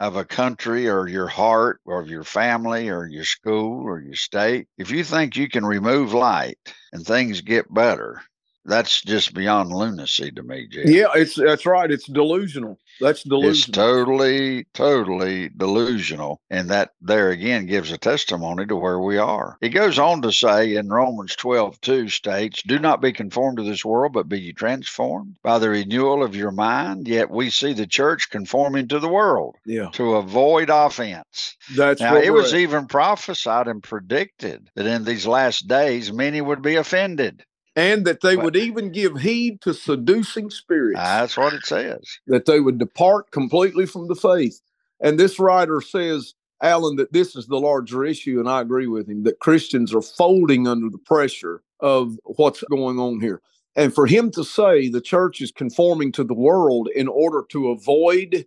of 0.00 0.16
a 0.16 0.24
country 0.24 0.88
or 0.88 1.08
your 1.08 1.26
heart 1.26 1.80
or 1.84 2.04
your 2.04 2.24
family 2.24 2.88
or 2.88 3.06
your 3.06 3.24
school 3.24 3.82
or 3.84 4.00
your 4.00 4.14
state, 4.14 4.68
if 4.78 4.90
you 4.90 5.02
think 5.04 5.36
you 5.36 5.48
can 5.48 5.64
remove 5.64 6.14
light 6.14 6.58
and 6.92 7.04
things 7.04 7.40
get 7.40 7.72
better, 7.72 8.22
that's 8.64 9.02
just 9.02 9.34
beyond 9.34 9.70
lunacy 9.70 10.30
to 10.30 10.42
me, 10.42 10.66
Jeff. 10.68 10.86
Yeah, 10.86 11.08
it's 11.14 11.34
that's 11.34 11.66
right. 11.66 11.90
It's 11.90 12.06
delusional. 12.06 12.78
That's 13.00 13.24
It's 13.26 13.66
totally, 13.66 14.66
totally 14.74 15.50
delusional. 15.50 16.40
And 16.50 16.68
that 16.70 16.90
there 17.00 17.30
again 17.30 17.66
gives 17.66 17.92
a 17.92 17.98
testimony 17.98 18.66
to 18.66 18.76
where 18.76 19.00
we 19.00 19.18
are. 19.18 19.56
He 19.60 19.68
goes 19.68 19.98
on 19.98 20.22
to 20.22 20.32
say 20.32 20.76
in 20.76 20.88
Romans 20.88 21.36
12, 21.36 21.80
2 21.80 22.08
states, 22.08 22.62
Do 22.62 22.78
not 22.78 23.00
be 23.00 23.12
conformed 23.12 23.58
to 23.58 23.64
this 23.64 23.84
world, 23.84 24.12
but 24.12 24.28
be 24.28 24.40
ye 24.40 24.52
transformed 24.52 25.36
by 25.42 25.58
the 25.58 25.70
renewal 25.70 26.22
of 26.22 26.36
your 26.36 26.50
mind. 26.50 27.08
Yet 27.08 27.30
we 27.30 27.50
see 27.50 27.72
the 27.72 27.86
church 27.86 28.30
conforming 28.30 28.88
to 28.88 28.98
the 28.98 29.08
world 29.08 29.56
yeah, 29.66 29.90
to 29.92 30.14
avoid 30.14 30.70
offense. 30.70 31.56
that's 31.74 32.00
Now, 32.00 32.16
it 32.16 32.32
was 32.32 32.52
at. 32.52 32.60
even 32.60 32.86
prophesied 32.86 33.68
and 33.68 33.82
predicted 33.82 34.70
that 34.74 34.86
in 34.86 35.04
these 35.04 35.26
last 35.26 35.66
days, 35.68 36.12
many 36.12 36.40
would 36.40 36.62
be 36.62 36.76
offended. 36.76 37.44
And 37.76 38.04
that 38.06 38.20
they 38.20 38.36
would 38.36 38.56
even 38.56 38.92
give 38.92 39.18
heed 39.20 39.60
to 39.62 39.74
seducing 39.74 40.50
spirits. 40.50 40.98
That's 41.00 41.36
what 41.36 41.52
it 41.54 41.64
says. 41.66 42.18
that 42.26 42.44
they 42.46 42.60
would 42.60 42.78
depart 42.78 43.30
completely 43.30 43.86
from 43.86 44.08
the 44.08 44.14
faith. 44.14 44.60
And 45.00 45.18
this 45.18 45.38
writer 45.38 45.80
says, 45.80 46.34
Alan, 46.62 46.96
that 46.96 47.12
this 47.12 47.34
is 47.36 47.46
the 47.46 47.58
larger 47.58 48.04
issue, 48.04 48.38
and 48.38 48.48
I 48.48 48.60
agree 48.60 48.86
with 48.86 49.08
him 49.08 49.24
that 49.24 49.40
Christians 49.40 49.92
are 49.94 50.00
folding 50.02 50.66
under 50.68 50.88
the 50.88 50.98
pressure 50.98 51.62
of 51.80 52.16
what's 52.24 52.62
going 52.70 52.98
on 52.98 53.20
here. 53.20 53.42
And 53.76 53.92
for 53.92 54.06
him 54.06 54.30
to 54.32 54.44
say 54.44 54.88
the 54.88 55.00
church 55.00 55.40
is 55.40 55.50
conforming 55.50 56.12
to 56.12 56.22
the 56.24 56.32
world 56.34 56.88
in 56.94 57.08
order 57.08 57.42
to 57.50 57.70
avoid 57.70 58.46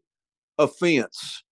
offense, 0.57 1.43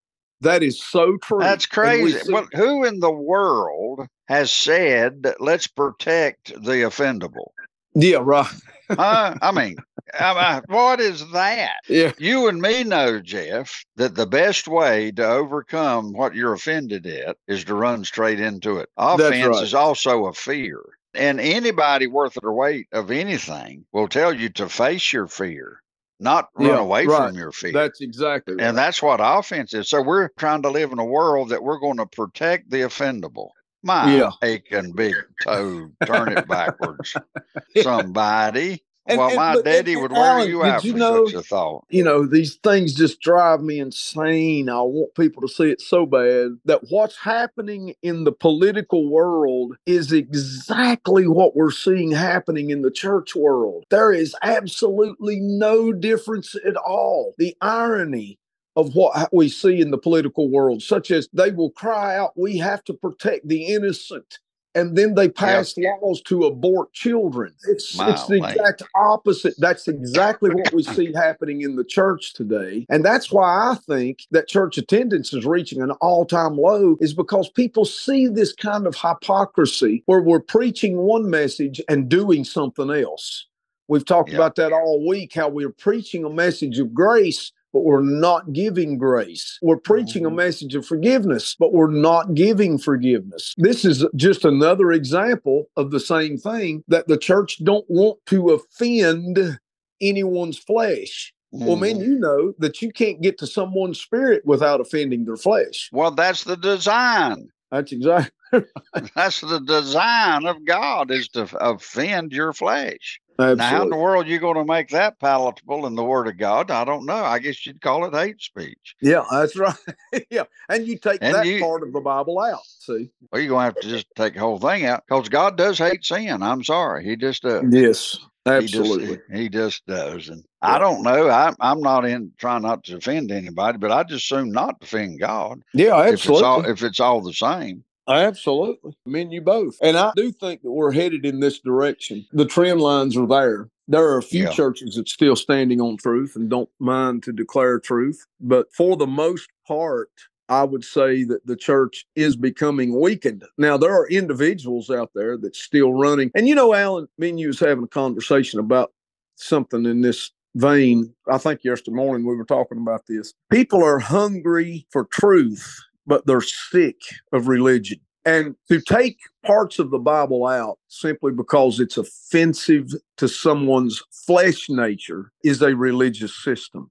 that 0.41 0.63
is 0.63 0.81
so 0.81 1.17
true. 1.17 1.39
That's 1.39 1.65
crazy. 1.65 2.17
see- 2.19 2.33
Well, 2.33 2.47
who 2.53 2.83
in 2.85 2.99
the 2.99 3.11
world 3.11 4.07
has 4.27 4.51
said 4.51 5.23
that 5.23 5.41
let's 5.41 5.67
protect 5.67 6.53
the 6.63 6.83
offendable? 6.83 7.49
Yeah, 7.95 8.19
right. 8.21 8.47
Huh? 8.89 9.35
I 9.41 9.51
mean, 9.51 9.77
I 10.19 10.53
mean, 10.55 10.63
what 10.67 11.01
is 11.01 11.27
that? 11.31 11.77
Yeah, 11.89 12.11
You 12.17 12.47
and 12.49 12.61
me 12.61 12.83
know, 12.83 13.19
Jeff, 13.19 13.83
that 13.97 14.15
the 14.15 14.27
best 14.27 14.67
way 14.67 15.11
to 15.13 15.25
overcome 15.27 16.13
what 16.13 16.35
you're 16.35 16.53
offended 16.53 17.07
at 17.07 17.37
is 17.47 17.63
to 17.65 17.75
run 17.75 18.03
straight 18.05 18.39
into 18.39 18.77
it. 18.77 18.89
Offense 18.97 19.45
right. 19.47 19.63
is 19.63 19.73
also 19.73 20.25
a 20.27 20.33
fear. 20.33 20.81
And 21.15 21.39
anybody 21.39 22.07
worth 22.07 22.35
their 22.41 22.51
weight 22.51 22.87
of 22.91 23.11
anything 23.11 23.85
will 23.93 24.07
tell 24.09 24.33
you 24.33 24.49
to 24.49 24.69
face 24.69 25.13
your 25.13 25.27
fear, 25.27 25.81
not 26.19 26.49
run 26.55 26.67
Yeah, 26.67 26.79
away 26.79 27.05
right. 27.07 27.29
from 27.29 27.35
your 27.35 27.51
fear. 27.51 27.71
that's 27.73 28.01
exactly 28.01 28.55
right. 28.55 28.63
And 28.67 28.77
that's 28.77 29.01
what 29.01 29.19
offense 29.23 29.73
is. 29.73 29.89
So 29.89 30.01
we're 30.01 30.29
trying 30.37 30.63
to 30.63 30.69
live 30.69 30.91
in 30.91 30.99
a 30.99 31.05
world 31.05 31.49
that 31.49 31.63
we're 31.63 31.79
going 31.79 31.97
to 31.97 32.05
protect 32.05 32.69
the 32.69 32.81
offendable. 32.81 33.49
My 33.85 34.15
Yeah. 34.17 34.31
aching 34.43 34.93
big 34.93 35.13
toe, 35.43 35.89
turn 36.05 36.35
it 36.35 36.47
backwards. 36.47 37.15
Somebody. 37.81 38.83
And- 39.07 39.19
well, 39.19 39.27
and- 39.27 39.35
my 39.37 39.53
but- 39.53 39.65
daddy 39.65 39.93
and- 39.93 40.01
would 40.01 40.11
wear 40.11 40.21
Alan, 40.21 40.49
you 40.49 40.63
out 40.63 40.83
you 40.83 40.93
for 40.93 40.97
know- 40.97 41.25
such 41.27 41.35
a 41.35 41.41
thought. 41.43 41.85
you 41.91 42.03
know, 42.03 42.25
these 42.25 42.55
things 42.55 42.95
just 42.95 43.21
drive 43.21 43.61
me 43.61 43.77
insane. 43.77 44.67
I 44.67 44.81
want 44.81 45.13
people 45.13 45.43
to 45.43 45.47
see 45.47 45.69
it 45.69 45.79
so 45.79 46.07
bad 46.07 46.57
that 46.65 46.81
what's 46.89 47.15
happening 47.17 47.93
in 48.01 48.23
the 48.23 48.31
political 48.31 49.07
world 49.07 49.75
is 49.85 50.11
exactly 50.11 51.27
what 51.27 51.55
we're 51.55 51.69
seeing 51.69 52.09
happening 52.11 52.71
in 52.71 52.81
the 52.81 52.89
church 52.89 53.35
world. 53.35 53.83
There 53.91 54.11
is 54.11 54.35
absolutely 54.41 55.39
no 55.39 55.93
difference 55.93 56.55
at 56.65 56.75
all. 56.75 57.35
The 57.37 57.55
irony 57.61 58.39
of 58.75 58.93
what 58.95 59.29
we 59.33 59.49
see 59.49 59.79
in 59.81 59.91
the 59.91 59.97
political 59.97 60.49
world, 60.49 60.81
such 60.83 61.11
as 61.11 61.29
they 61.33 61.51
will 61.51 61.71
cry 61.71 62.17
out, 62.17 62.33
We 62.35 62.57
have 62.57 62.83
to 62.85 62.93
protect 62.93 63.47
the 63.47 63.65
innocent. 63.67 64.39
And 64.75 64.97
then 64.97 65.15
they 65.15 65.29
pass 65.29 65.73
laws 65.77 66.21
to 66.23 66.43
abort 66.43 66.91
children. 66.91 67.53
It's 67.69 67.97
My 67.97 68.11
it's 68.11 68.27
the 68.27 68.35
exact 68.35 68.83
opposite. 68.93 69.53
That's 69.57 69.87
exactly 69.87 70.49
what 70.49 70.73
we 70.73 70.83
see 70.83 71.13
happening 71.15 71.61
in 71.61 71.77
the 71.77 71.85
church 71.85 72.33
today. 72.33 72.85
And 72.89 73.05
that's 73.05 73.31
why 73.31 73.71
I 73.71 73.75
think 73.87 74.19
that 74.31 74.49
church 74.49 74.77
attendance 74.77 75.31
is 75.31 75.45
reaching 75.45 75.81
an 75.81 75.91
all-time 76.01 76.57
low, 76.57 76.97
is 76.99 77.13
because 77.13 77.49
people 77.49 77.85
see 77.85 78.27
this 78.27 78.51
kind 78.51 78.85
of 78.85 78.97
hypocrisy 78.97 80.03
where 80.07 80.21
we're 80.21 80.41
preaching 80.41 80.97
one 80.97 81.29
message 81.29 81.81
and 81.87 82.09
doing 82.09 82.43
something 82.43 82.89
else. 82.89 83.47
We've 83.87 84.05
talked 84.05 84.31
Yeah. 84.31 84.37
about 84.37 84.55
that 84.55 84.73
all 84.73 85.07
week, 85.07 85.33
how 85.35 85.47
we're 85.47 85.69
preaching 85.71 86.25
a 86.25 86.29
message 86.29 86.79
of 86.79 86.93
grace, 86.93 87.53
but 87.75 87.83
we're 87.83 87.99
not 88.01 88.53
giving 88.53 88.97
grace. 88.97 89.59
We're 89.61 89.75
preaching 89.75 90.25
a 90.25 90.29
Mhm. 90.29 90.35
message 90.35 90.75
of 90.75 90.85
forgiveness, 90.85 91.57
but 91.59 91.73
we're 91.73 91.91
not 91.91 92.33
giving 92.33 92.77
forgiveness. 92.77 93.53
This 93.57 93.83
is 93.83 94.05
just 94.15 94.45
another 94.45 94.93
example 94.93 95.65
of 95.75 95.91
the 95.91 95.99
same 95.99 96.37
thing 96.37 96.85
that 96.87 97.09
the 97.09 97.17
church 97.17 97.61
don't 97.65 97.83
want 97.89 98.19
to 98.27 98.51
offend 98.51 99.59
anyone's 99.99 100.57
flesh. 100.57 101.33
Well, 101.51 101.75
man, 101.75 101.97
Mhm. 101.97 102.05
you 102.07 102.15
know 102.17 102.53
that 102.59 102.81
you 102.81 102.93
can't 102.93 103.21
get 103.21 103.37
to 103.39 103.47
someone's 103.47 103.99
spirit 103.99 104.43
without 104.45 104.79
offending 104.79 105.25
their 105.25 105.35
flesh. 105.35 105.89
Well, 105.91 106.11
that's 106.11 106.45
the 106.45 106.55
design. 106.55 107.49
That's 107.71 107.91
exactly 107.91 108.31
That's 109.15 109.41
the 109.41 109.59
design 109.59 110.45
of 110.45 110.63
God 110.63 111.11
is 111.11 111.27
to 111.29 111.45
offend 111.59 112.31
your 112.31 112.53
flesh. 112.53 113.19
Absolutely. 113.37 113.55
Now, 113.57 113.69
how 113.69 113.83
in 113.83 113.89
the 113.89 113.97
world 113.97 114.25
are 114.25 114.29
you 114.29 114.39
going 114.39 114.55
to 114.55 114.63
make 114.65 114.89
that 114.89 115.19
palatable 115.19 115.85
in 115.87 115.95
the 115.95 116.03
Word 116.03 116.27
of 116.27 116.37
God? 116.37 116.71
I 116.71 116.85
don't 116.85 117.05
know. 117.05 117.15
I 117.23 117.39
guess 117.39 117.65
you'd 117.65 117.81
call 117.81 118.05
it 118.05 118.13
hate 118.13 118.41
speech. 118.41 118.95
Yeah, 119.01 119.23
that's 119.29 119.55
right. 119.57 119.75
yeah, 120.29 120.43
and 120.69 120.87
you 120.87 120.97
take 120.97 121.19
And 121.21 121.35
that 121.35 121.45
you- 121.45 121.59
part 121.59 121.83
of 121.83 121.91
the 121.91 121.99
Bible 121.99 122.39
out. 122.39 122.65
See. 122.65 123.09
Well, 123.31 123.41
you're 123.41 123.49
going 123.49 123.59
to 123.61 123.65
have 123.75 123.79
to 123.81 123.89
just 123.89 124.07
take 124.15 124.35
the 124.35 124.39
whole 124.39 124.59
thing 124.59 124.85
out 124.85 125.03
because 125.07 125.27
God 125.27 125.57
does 125.57 125.77
hate 125.77 126.05
sin. 126.05 126.41
I'm 126.43 126.63
sorry. 126.63 127.03
He 127.03 127.15
just 127.17 127.41
does. 127.43 127.63
Yes, 127.69 128.17
He 128.45 128.51
absolutely. 128.51 129.07
just, 129.17 129.21
he 129.33 129.49
just 129.49 129.85
does. 129.85 130.29
And 130.29 130.43
Yeah. 130.63 130.75
I 130.75 130.79
don't 130.79 131.03
know. 131.03 131.27
I, 131.29 131.51
I'm 131.59 131.81
not 131.81 132.05
in 132.05 132.31
trying 132.37 132.61
not 132.61 132.83
to 132.85 132.97
offend 132.97 133.31
anybody, 133.31 133.77
but 133.79 133.91
I 133.91 134.03
just 134.03 134.31
assume 134.31 134.51
not 134.51 134.79
to 134.79 134.85
offend 134.85 135.19
God 135.19 135.61
yeah, 135.73 135.95
absolutely. 135.99 136.13
if 136.13 136.29
it's 136.29 136.41
all 136.41 136.65
if 136.65 136.83
it's 136.83 136.99
all 136.99 137.21
the 137.21 137.33
same. 137.33 137.83
Absolutely. 138.07 138.95
Me 139.05 139.21
and 139.21 139.33
you 139.33 139.41
both. 139.41 139.77
And 139.81 139.97
I 139.97 140.11
do 140.15 140.31
think 140.31 140.61
that 140.61 140.71
we're 140.71 140.91
headed 140.91 141.25
in 141.25 141.39
this 141.39 141.59
direction. 141.59 142.25
The 142.33 142.45
trend 142.45 142.81
lines 142.81 143.17
are 143.17 143.27
there. 143.27 143.69
There 143.87 144.03
are 144.07 144.17
a 144.17 144.23
few 144.23 144.43
Yeah. 144.43 144.51
churches 144.51 144.95
that 144.95 145.07
still 145.09 145.35
standing 145.35 145.81
on 145.81 145.97
truth 145.97 146.35
and 146.35 146.49
don't 146.49 146.69
mind 146.79 147.23
to 147.23 147.31
declare 147.31 147.79
truth. 147.79 148.25
But 148.39 148.71
for 148.73 148.95
the 148.97 149.07
most 149.07 149.49
part, 149.67 150.09
I 150.49 150.63
would 150.63 150.83
say 150.83 151.23
that 151.23 151.45
the 151.47 151.55
church 151.55 152.05
is 152.15 152.35
becoming 152.35 152.99
weakened. 152.99 153.43
Now, 153.57 153.77
there 153.77 153.91
are 153.93 154.07
individuals 154.09 154.89
out 154.91 155.09
there 155.15 155.37
that's 155.37 155.59
still 155.59 155.93
running. 155.93 156.31
And 156.35 156.47
you 156.47 156.53
know, 156.53 156.73
Alan, 156.73 157.07
me 157.17 157.29
and 157.29 157.39
you 157.39 157.47
was 157.47 157.59
having 157.59 157.83
a 157.83 157.87
conversation 157.87 158.59
about 158.59 158.91
something 159.37 159.85
in 159.85 160.01
this 160.01 160.31
vein. 160.55 161.13
I 161.29 161.37
think 161.39 161.63
yesterday 161.63 161.95
morning 161.95 162.25
we 162.27 162.35
were 162.35 162.45
talking 162.45 162.77
about 162.77 163.01
this. 163.07 163.33
People 163.51 163.83
are 163.83 163.99
hungry 163.99 164.85
for 164.91 165.05
truth, 165.05 165.79
but 166.05 166.25
they're 166.25 166.41
sick 166.41 166.97
of 167.31 167.47
religion. 167.47 167.99
And 168.25 168.55
to 168.69 168.81
take 168.81 169.19
parts 169.45 169.77
of 169.77 169.91
the 169.91 169.99
Bible 169.99 170.47
out 170.47 170.79
simply 170.87 171.31
because 171.31 171.79
it's 171.79 171.97
offensive 171.97 172.91
to 173.17 173.27
someone's 173.27 174.01
flesh 174.25 174.67
nature 174.67 175.31
is 175.43 175.61
a 175.61 175.75
religious 175.75 176.35
system. 176.43 176.89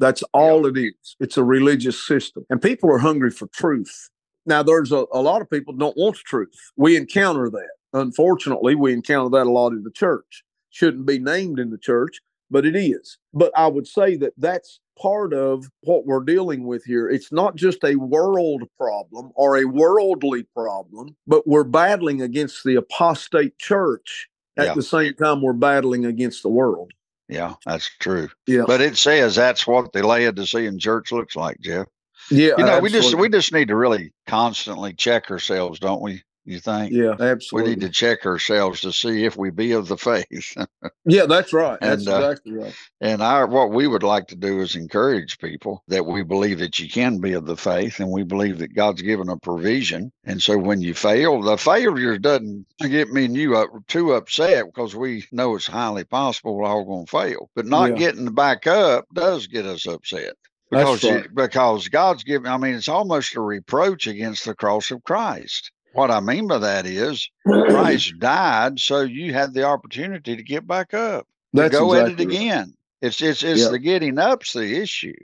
That's 0.00 0.24
all 0.34 0.66
it 0.66 0.76
is. 0.76 1.16
It's 1.20 1.36
a 1.36 1.44
religious 1.44 2.04
system. 2.04 2.44
And 2.50 2.60
people 2.60 2.90
are 2.90 2.98
hungry 2.98 3.30
for 3.30 3.46
truth. 3.48 4.10
Now, 4.44 4.64
there's 4.64 4.90
a, 4.90 5.04
a 5.12 5.22
lot 5.22 5.40
of 5.40 5.48
people 5.48 5.74
don't 5.74 5.96
want 5.96 6.16
truth. 6.16 6.72
We 6.76 6.96
encounter 6.96 7.48
that. 7.50 7.70
Unfortunately, 7.92 8.74
we 8.74 8.92
encounter 8.92 9.30
that 9.30 9.46
a 9.46 9.52
lot 9.52 9.72
in 9.72 9.84
the 9.84 9.90
church. 9.92 10.42
Shouldn't 10.70 11.06
be 11.06 11.20
named 11.20 11.60
in 11.60 11.70
the 11.70 11.78
church, 11.78 12.20
but 12.50 12.66
it 12.66 12.74
is. 12.74 13.18
But 13.32 13.52
I 13.56 13.68
would 13.68 13.86
say 13.86 14.16
that 14.16 14.32
that's 14.36 14.80
part 15.00 15.32
of 15.32 15.68
what 15.82 16.06
we're 16.06 16.24
dealing 16.24 16.64
with 16.66 16.84
here. 16.84 17.08
It's 17.08 17.32
not 17.32 17.56
just 17.56 17.82
a 17.84 17.96
world 17.96 18.62
problem 18.78 19.30
or 19.34 19.56
a 19.58 19.64
worldly 19.64 20.44
problem, 20.54 21.16
but 21.26 21.46
we're 21.46 21.64
battling 21.64 22.22
against 22.22 22.64
the 22.64 22.76
apostate 22.76 23.58
church 23.58 24.28
at 24.56 24.66
Yeah. 24.66 24.74
the 24.74 24.82
same 24.82 25.14
time 25.14 25.42
we're 25.42 25.52
battling 25.54 26.04
against 26.04 26.42
the 26.42 26.48
world. 26.50 26.92
Yeah, 27.28 27.54
that's 27.64 27.90
true. 28.00 28.28
Yeah. 28.46 28.64
But 28.66 28.80
it 28.82 28.96
says 28.98 29.34
that's 29.34 29.66
what 29.66 29.92
the 29.92 30.06
Laodicean 30.06 30.78
church 30.78 31.10
looks 31.12 31.34
like, 31.36 31.58
Jeff. 31.60 31.86
yeah. 32.30 32.52
You 32.58 32.64
know, 32.64 32.80
we 32.80 32.90
just 32.90 33.14
we 33.14 33.28
just 33.28 33.52
need 33.52 33.68
to 33.68 33.76
really 33.76 34.12
constantly 34.26 34.92
check 34.92 35.30
ourselves, 35.30 35.78
don't 35.80 36.02
we? 36.02 36.22
You 36.44 36.58
think? 36.58 36.92
yeah, 36.92 37.14
absolutely. 37.20 37.70
We 37.70 37.76
need 37.76 37.80
to 37.82 37.90
check 37.90 38.26
ourselves 38.26 38.80
to 38.80 38.92
see 38.92 39.24
if 39.24 39.36
we 39.36 39.50
be 39.50 39.72
of 39.72 39.86
the 39.88 39.96
faith. 39.96 40.56
yeah, 41.04 41.26
that's 41.26 41.52
right. 41.52 41.78
That's 41.80 42.06
And, 42.06 42.08
uh, 42.14 42.16
exactly 42.18 42.52
right. 42.52 42.74
And 43.00 43.22
our 43.22 43.46
what 43.46 43.70
we 43.70 43.86
would 43.86 44.02
like 44.02 44.26
to 44.28 44.36
do 44.36 44.60
is 44.60 44.74
encourage 44.74 45.38
people 45.38 45.82
that 45.88 46.04
we 46.06 46.22
believe 46.22 46.58
that 46.58 46.78
you 46.78 46.88
can 46.88 47.20
be 47.20 47.32
of 47.34 47.46
the 47.46 47.56
faith 47.56 48.00
and 48.00 48.10
we 48.10 48.24
believe 48.24 48.58
that 48.58 48.74
God's 48.74 49.02
given 49.02 49.28
a 49.28 49.36
provision. 49.36 50.12
And 50.24 50.42
so 50.42 50.58
when 50.58 50.80
you 50.80 50.94
fail, 50.94 51.40
the 51.42 51.56
failure 51.56 52.18
doesn't 52.18 52.66
get 52.80 53.10
me 53.12 53.26
and 53.26 53.36
you 53.36 53.56
up, 53.56 53.68
too 53.86 54.12
upset 54.14 54.66
because 54.66 54.96
we 54.96 55.24
know 55.32 55.54
it's 55.54 55.66
highly 55.66 56.04
possible 56.04 56.56
we're 56.56 56.64
all 56.64 56.84
going 56.84 57.06
to 57.06 57.10
fail. 57.10 57.50
But 57.54 57.66
not 57.66 57.90
Yeah. 57.90 57.96
getting 57.96 58.34
back 58.34 58.66
up 58.66 59.06
does 59.14 59.46
get 59.46 59.66
us 59.66 59.86
upset. 59.86 60.34
Because, 60.70 61.04
right. 61.04 61.26
because 61.34 61.88
God's 61.88 62.24
given, 62.24 62.50
I 62.50 62.56
mean, 62.56 62.74
it's 62.74 62.88
almost 62.88 63.36
a 63.36 63.40
reproach 63.42 64.06
against 64.06 64.44
the 64.46 64.54
cross 64.54 64.90
of 64.90 65.04
Christ. 65.04 65.70
What 65.94 66.10
I 66.10 66.20
mean 66.20 66.46
by 66.46 66.58
that 66.58 66.86
is 66.86 67.28
Christ 67.46 68.14
died, 68.18 68.78
so 68.80 69.00
you 69.02 69.32
had 69.32 69.52
the 69.54 69.64
opportunity 69.64 70.36
to 70.36 70.42
get 70.42 70.66
back 70.66 70.94
up 70.94 71.26
That's 71.52 71.76
go 71.76 71.92
exactly 71.92 72.14
at 72.14 72.20
it 72.20 72.24
right. 72.26 72.34
again. 72.36 72.74
It's 73.02 73.20
it's 73.20 73.42
it's 73.42 73.62
Yeah. 73.62 73.68
the 73.68 73.78
getting 73.78 74.18
up's 74.18 74.52
the 74.52 74.80
issue. 74.80 75.14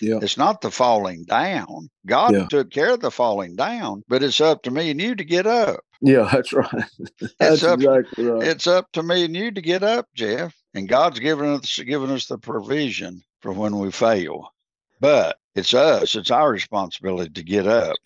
Yeah. 0.00 0.18
It's 0.20 0.36
not 0.36 0.60
the 0.60 0.70
falling 0.70 1.24
down. 1.24 1.88
God 2.06 2.32
Yeah. 2.34 2.46
took 2.48 2.70
care 2.70 2.90
of 2.94 3.00
the 3.00 3.10
falling 3.10 3.56
down, 3.56 4.02
but 4.08 4.22
it's 4.22 4.40
up 4.40 4.62
to 4.64 4.70
me 4.70 4.90
and 4.90 5.00
you 5.00 5.14
to 5.14 5.24
get 5.24 5.46
up. 5.46 5.80
Yeah, 6.02 6.28
that's 6.30 6.52
right. 6.52 6.84
that's 7.38 7.62
up- 7.62 7.78
exactly 7.80 8.24
right. 8.26 8.46
It's 8.46 8.66
up 8.66 8.92
to 8.92 9.02
me 9.02 9.24
and 9.24 9.34
you 9.34 9.50
to 9.52 9.60
get 9.62 9.82
up, 9.82 10.06
Jeff. 10.14 10.54
And 10.74 10.88
God's 10.88 11.18
given 11.20 11.46
us 11.48 11.78
given 11.78 12.10
us 12.10 12.26
the 12.26 12.36
provision 12.38 13.22
for 13.40 13.52
when 13.52 13.78
we 13.78 13.90
fail. 13.90 14.52
But 15.00 15.38
it's 15.54 15.72
us, 15.74 16.14
it's 16.14 16.30
our 16.30 16.50
responsibility 16.50 17.30
to 17.30 17.42
get 17.42 17.66
up. 17.66 17.96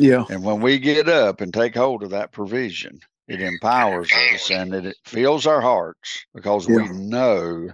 Yeah. 0.00 0.24
And 0.28 0.44
when 0.44 0.60
we 0.62 0.78
get 0.80 1.08
up 1.08 1.42
and 1.42 1.54
take 1.54 1.76
hold 1.76 2.02
of 2.02 2.10
that 2.10 2.32
provision, 2.32 3.00
it 3.28 3.42
empowers 3.42 4.16
us 4.16 4.50
and 4.50 4.74
it, 4.74 4.86
it 4.86 4.96
fills 5.04 5.46
our 5.46 5.62
hearts 5.62 6.26
because 6.34 6.68
we 6.68 6.88
know, 6.88 7.70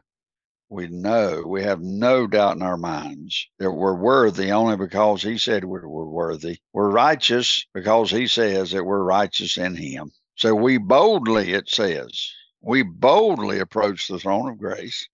we 0.71 0.89
know, 0.89 1.45
we 1.47 1.62
have 1.65 1.81
no 1.81 2.27
doubt 2.27 2.57
in 2.57 2.62
our 2.62 2.79
minds 2.79 3.49
that 3.59 3.73
we're 3.73 3.97
worthy 3.97 4.53
only 4.53 4.77
because 4.77 5.23
He 5.23 5.39
said 5.39 5.65
we 5.65 5.81
we're 5.81 6.07
worthy. 6.07 6.59
We're 6.75 6.91
righteous 6.91 7.67
because 7.75 8.11
He 8.11 8.27
says 8.29 8.73
that 8.73 8.85
we're 8.85 9.05
righteous 9.05 9.59
in 9.59 9.77
Him. 9.77 10.12
So 10.37 10.55
we 10.55 10.79
boldly, 10.79 11.53
it 11.55 11.71
says, 11.71 12.31
we 12.62 12.83
boldly 12.83 13.61
approach 13.61 14.09
the 14.09 14.19
throne 14.21 14.51
of 14.51 14.59
grace. 14.59 15.09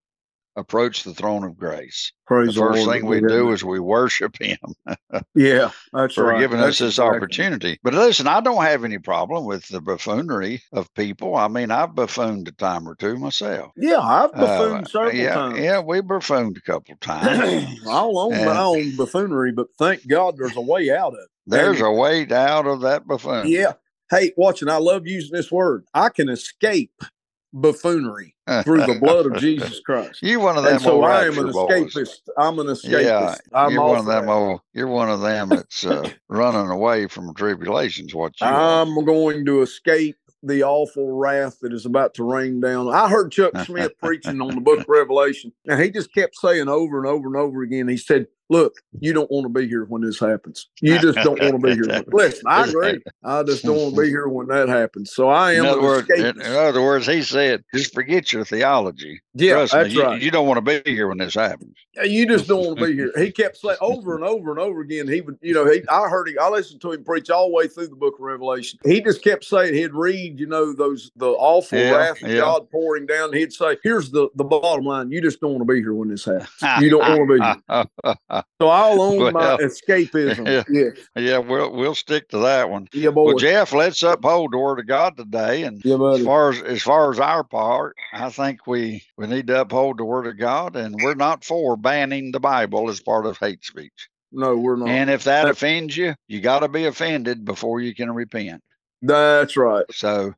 Approach 0.55 1.05
the 1.05 1.15
throne 1.15 1.45
of 1.45 1.57
grace. 1.57 2.13
Praise 2.27 2.55
The 2.55 2.61
first 2.61 2.81
Lord. 2.85 2.95
thing 3.01 3.07
we 3.07 3.21
do 3.21 3.53
is 3.53 3.65
we 3.65 3.81
worship 3.81 4.37
Him 4.39 4.59
Yeah, 5.35 5.71
that's 5.95 6.15
for 6.15 6.25
right. 6.27 6.41
giving 6.41 6.59
That's 6.59 6.73
us 6.73 6.79
this 6.81 6.89
exactly- 6.99 7.17
opportunity. 7.17 7.79
But 7.83 7.95
listen, 7.95 8.27
I 8.27 8.41
don't 8.43 8.63
have 8.63 8.85
any 8.85 8.99
problem 8.99 9.47
with 9.47 9.67
the 9.69 9.81
buffoonery 9.81 10.63
of 10.75 10.93
people. 10.95 11.37
I 11.37 11.49
mean, 11.49 11.71
I've 11.71 11.95
buffooned 11.95 12.49
a 12.49 12.53
time 12.53 12.87
or 12.87 12.95
two 12.95 13.17
myself. 13.17 13.73
Yeah, 13.77 14.01
I've 14.01 14.31
Uh, 14.35 14.41
buffooned 14.47 14.89
several 14.89 15.15
yeah, 15.15 15.35
times. 15.35 15.59
yeah, 15.59 15.81
we 15.81 16.03
buffooned 16.03 16.59
a 16.59 16.61
couple 16.61 16.97
times. 17.01 17.81
I'll 17.89 18.19
own 18.19 18.35
And- 18.35 18.45
my 18.45 18.61
own 18.61 18.95
buffoonery, 18.97 19.53
but 19.53 19.69
thank 19.79 20.07
God 20.07 20.37
there's 20.37 20.57
a 20.57 20.61
way 20.61 20.91
out 20.91 21.15
of 21.15 21.19
it. 21.21 21.29
There's 21.47 21.81
a 21.81 21.91
way 21.91 22.27
out 22.31 22.67
of 22.67 22.83
that 22.83 23.07
buffoon. 23.07 23.49
Yeah. 23.49 23.73
Hey, 24.11 24.33
watching, 24.37 24.69
I 24.69 24.77
love 24.77 25.07
using 25.07 25.35
this 25.35 25.51
word. 25.51 25.87
I 25.95 26.11
can 26.11 26.29
escape 26.29 27.03
buffoonery 27.53 28.35
through 28.65 28.87
the 28.87 28.99
blood 29.01 29.27
of 29.27 29.37
Jesus 29.39 29.81
Christ. 29.81 30.23
You 30.23 30.41
one 30.41 30.57
of 30.57 30.65
them 30.65 30.75
And 30.75 30.83
so 30.83 31.03
I 31.03 31.27
am 31.27 31.39
an 31.39 31.53
boys. 31.53 32.23
I'm 32.39 32.59
an 32.59 32.67
escapist. 32.67 32.85
Yeah, 32.85 33.37
I'm 33.53 33.73
you're 33.73 33.83
one 33.83 33.99
of 33.99 34.07
them 34.07 34.27
that. 34.27 34.33
old. 34.33 34.61
You're 34.73 34.89
one 34.89 35.11
of 35.11 35.21
them 35.21 35.51
that's 35.51 35.85
uh, 35.85 36.09
running 36.29 36.71
away 36.71 37.07
from 37.09 37.35
tribulations. 37.35 38.15
What 38.15 38.41
you. 38.41 38.47
I'm 38.47 39.05
going 39.05 39.45
to 39.47 39.63
escape 39.63 40.17
the 40.43 40.65
awful 40.65 41.13
wrath 41.13 41.61
that 41.61 41.73
is 41.73 41.87
about 41.87 42.15
to 42.15 42.25
rain 42.25 42.61
down. 42.61 42.89
I 42.89 43.09
heard 43.09 43.31
Chuck 43.31 43.57
Smith 43.65 43.93
preaching 44.03 44.41
on 44.41 44.55
the 44.55 44.61
book 44.61 44.81
of 44.81 44.89
Revelation, 44.89 45.53
and 45.69 45.81
he 45.81 45.91
just 45.91 46.13
kept 46.13 46.37
saying 46.37 46.69
over 46.69 46.99
and 46.99 47.07
over 47.07 47.29
and 47.29 47.37
over 47.37 47.63
again, 47.63 47.87
he 47.89 47.97
said, 47.97 48.27
Look, 48.53 48.75
you 49.01 49.15
don't 49.15 49.31
want 49.31 49.47
to 49.47 49.49
be 49.49 49.67
here 49.67 49.87
when 49.87 50.03
this 50.03 50.21
happens. 50.21 50.69
You 50.83 50.99
just 50.99 51.17
don't 51.21 51.41
want 51.41 51.59
to 51.59 51.59
be 51.59 51.73
here. 51.73 52.05
Listen, 52.13 52.43
I 52.47 52.67
agree. 52.67 53.03
I 53.25 53.43
just 53.45 53.65
don't 53.65 53.79
want 53.79 53.95
to 53.95 54.03
be 54.03 54.09
here 54.09 54.29
when 54.29 54.47
that 54.49 54.69
happens. 54.69 55.15
So 55.15 55.31
I 55.31 55.53
am 55.53 55.65
in 55.65 55.71
other 55.71 55.81
words, 55.81 56.11
in, 56.11 56.39
in 56.39 56.43
other 56.43 56.83
words, 56.83 57.07
he 57.07 57.23
said, 57.23 57.65
"Just 57.75 57.95
forget 57.95 58.31
your 58.31 58.45
theology. 58.45 59.23
yeah, 59.33 59.55
Trust 59.55 59.73
that's 59.73 59.89
me, 59.89 59.95
you, 59.95 60.03
right. 60.03 60.21
you 60.21 60.31
don't 60.31 60.47
want 60.47 60.63
to 60.63 60.83
be 60.83 60.91
here 60.91 61.09
when 61.09 61.17
this 61.17 61.35
happens." 61.35 61.75
You 62.05 62.27
just 62.27 62.47
don't 62.47 62.67
want 62.67 62.79
to 62.79 62.87
be 62.87 62.93
here. 62.93 63.11
He 63.17 63.31
kept 63.33 63.57
saying 63.57 63.77
over 63.81 64.17
and 64.17 64.25
over 64.25 64.51
and 64.51 64.61
over 64.61 64.83
again. 64.83 65.09
He 65.09 65.23
would, 65.23 65.39
you 65.41 65.55
know, 65.55 65.71
he. 65.71 65.81
I 65.89 66.09
heard 66.11 66.29
him. 66.29 66.37
I 66.39 66.51
listened 66.51 66.83
to 66.83 66.93
him 66.93 67.05
preach 67.05 67.31
all 67.31 67.49
the 67.49 67.55
way 67.55 67.69
through 67.69 67.89
the 67.89 67.97
Book 67.97 68.17
of 68.17 68.21
Revelation. 68.21 68.81
He 68.85 69.01
just 69.01 69.25
kept 69.25 69.45
saying 69.45 69.73
he'd 69.73 69.95
read, 69.95 70.39
you 70.39 70.47
know, 70.47 70.75
those 70.75 71.11
the 71.17 71.31
awful 71.31 71.79
Yeah, 71.79 71.93
wrath 71.93 72.23
of 72.23 72.29
yeah. 72.29 72.41
God 72.41 72.71
pouring 72.71 73.07
down. 73.07 73.33
He'd 73.33 73.55
say, 73.55 73.79
"Here's 73.83 74.11
the 74.11 74.29
the 74.35 74.45
bottom 74.45 74.85
line. 74.85 75.11
You 75.11 75.23
just 75.23 75.41
don't 75.41 75.53
want 75.53 75.67
to 75.67 75.73
be 75.73 75.81
here 75.81 75.95
when 75.95 76.09
this 76.11 76.27
happens. 76.27 76.51
You 76.81 76.91
don't 76.91 77.01
want 77.19 77.31
to 77.31 77.35
be 77.35 78.05
here." 78.05 78.42
So 78.61 78.69
I'll 78.69 79.01
own 79.03 79.33
my 79.33 79.57
escapism. 79.59 80.47
yeah. 80.47 80.63
Yeah, 80.69 80.91
yeah, 81.17 81.39
we'll 81.39 81.73
we'll 81.73 81.95
stick 81.95 82.29
to 82.31 82.39
that 82.39 82.71
one. 82.71 82.89
yeah, 82.93 83.11
boy. 83.11 83.25
Well, 83.25 83.39
Jeff, 83.39 83.73
let's 83.73 84.03
uphold 84.03 84.53
the 84.53 84.59
word 84.59 84.79
of 84.79 84.87
God 84.87 85.17
today. 85.17 85.63
And 85.65 85.83
yeah, 85.85 85.97
as 86.13 86.25
far 86.25 86.51
as 86.51 86.63
as 86.63 86.83
far 86.83 87.11
as 87.11 87.21
our 87.21 87.45
part, 87.45 87.97
I 88.13 88.31
think 88.31 88.67
we 88.67 89.03
we 89.17 89.27
need 89.27 89.47
to 89.49 89.61
uphold 89.63 89.99
the 89.99 90.05
word 90.05 90.27
of 90.27 90.39
God, 90.39 90.77
and 90.77 90.95
we're 91.03 91.15
not 91.15 91.45
for 91.45 91.77
banning 91.77 92.33
the 92.33 92.41
Bible 92.41 92.89
as 92.91 93.01
part 93.01 93.27
of 93.27 93.39
hate 93.39 93.65
speech. 93.65 94.09
No, 94.33 94.57
we're 94.57 94.77
not. 94.77 94.89
And 94.89 95.11
if 95.11 95.25
that 95.25 95.45
That- 95.45 95.51
offends 95.51 95.97
you, 95.97 96.15
you 96.29 96.41
got 96.41 96.61
to 96.61 96.69
be 96.69 96.87
offended 96.87 97.45
before 97.45 97.81
you 97.81 97.95
can 97.95 98.11
repent. 98.11 98.63
That's 99.03 99.57
right. 99.57 99.85
So, 99.91 100.33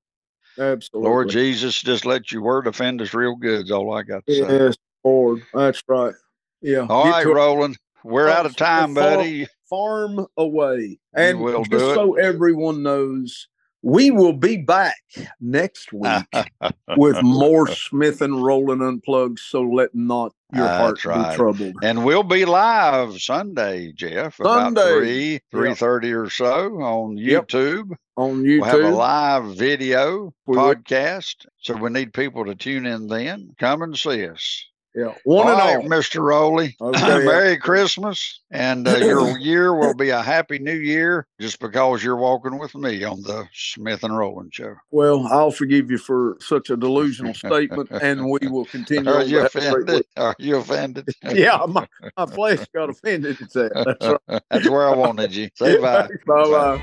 Absolutely. 0.59 1.09
Lord 1.11 1.29
Jesus, 1.29 1.81
just 1.81 2.05
let 2.05 2.33
your 2.33 2.43
word 2.43 2.67
offend 2.67 3.03
us 3.03 3.15
real 3.15 3.37
good. 3.37 3.67
Is 3.67 3.71
all 3.71 3.93
I 3.93 4.03
got 4.03 4.27
to 4.27 4.35
say. 4.35 4.41
Yes, 4.67 4.77
Lord. 5.05 5.43
That's 5.53 5.83
right. 5.87 6.15
Yeah. 6.63 6.87
All 6.89 7.11
right, 7.11 7.27
Roland, 7.27 7.77
we're 8.05 8.29
out 8.29 8.47
of 8.47 8.55
time, 8.57 8.95
Far- 8.95 9.17
buddy. 9.17 9.47
farm 9.69 10.27
away. 10.37 10.99
And 11.15 11.41
will 11.41 11.65
just 11.65 11.85
so 11.95 12.15
everyone 12.15 12.83
knows, 12.83 13.49
We 13.83 14.11
will 14.11 14.33
be 14.33 14.57
back 14.59 14.97
next 15.41 15.93
week 15.93 16.25
with 16.97 17.23
more 17.23 17.67
Smith 17.69 18.23
and 18.23 18.43
Roland 18.43 18.83
Unplugged. 18.83 19.39
So 19.41 19.63
let 19.63 19.95
not 19.95 20.33
your 20.55 20.69
heart 20.69 21.05
right. 21.05 21.31
be 21.31 21.37
troubled. 21.37 21.75
and 21.83 22.05
we'll 22.05 22.23
be 22.23 22.45
live 22.45 23.21
Sunday, 23.21 23.93
Jeff, 23.93 24.39
about 24.39 24.75
Sunday. 24.77 24.99
three, 24.99 25.41
three 25.51 25.75
thirty 25.75 26.13
or 26.13 26.31
so 26.31 26.81
on 26.81 27.17
Yep. 27.19 27.49
YouTube. 27.49 27.91
On 28.17 28.43
YouTube. 28.45 28.61
We'll 28.61 28.83
have 28.85 28.93
a 28.93 28.97
live 28.97 29.57
video 29.57 30.33
We 30.47 30.57
will. 30.57 30.75
podcast. 30.77 31.47
So 31.59 31.75
we 31.77 31.91
need 31.91 32.13
people 32.15 32.45
to 32.45 32.55
tune 32.55 32.87
in 32.87 33.09
then. 33.09 33.51
Come 33.59 33.83
and 33.83 33.97
see 33.99 34.27
us. 34.29 34.65
Yeah. 34.95 35.15
One 35.25 35.49
all 35.49 35.53
and 35.53 35.59
right, 35.59 35.77
all. 35.77 35.83
Mr. 35.91 36.21
Rowley. 36.23 36.77
Okay. 36.81 37.01
Merry 37.25 37.57
Christmas. 37.57 38.41
And 38.51 38.87
uh, 38.87 38.97
your 38.99 39.39
year 39.41 39.75
will 39.75 39.95
be 39.95 40.11
a 40.11 40.23
happy 40.23 40.59
new 40.61 40.77
year 40.77 41.27
just 41.41 41.59
because 41.59 42.05
you're 42.05 42.17
walking 42.17 42.59
with 42.59 42.75
me 42.77 43.03
on 43.03 43.21
the 43.23 43.49
Smith 43.53 44.05
and 44.05 44.17
Rowland 44.17 44.55
show. 44.55 44.77
Well, 44.93 45.27
I'll 45.27 45.51
forgive 45.51 45.91
you 45.91 45.99
for 45.99 46.37
such 46.41 46.71
a 46.71 46.77
delusional 46.77 47.35
statement, 47.35 47.91
and 47.91 48.31
we 48.31 48.39
will 48.49 48.67
continue. 48.67 49.11
Are 49.11 49.25
you 49.25 49.39
to 49.39 49.43
have 49.43 49.57
a 49.57 49.71
great 49.71 49.83
offended? 49.83 50.07
Are 50.17 50.37
you 50.39 50.57
offended? 50.57 51.09
Yeah, 51.35 51.65
my, 51.69 51.87
my 52.17 52.27
flesh 52.27 52.65
got 52.75 52.91
offended 52.91 53.41
at 53.43 53.53
that. 53.55 53.73
That's 53.85 54.07
right. 54.29 54.43
That's 54.51 54.69
where 54.71 54.89
I 54.89 54.95
wanted 54.95 55.35
you. 55.35 55.49
Say 55.55 55.81
bye. 55.81 56.09
Bye 56.27 56.45
bye. 56.45 56.83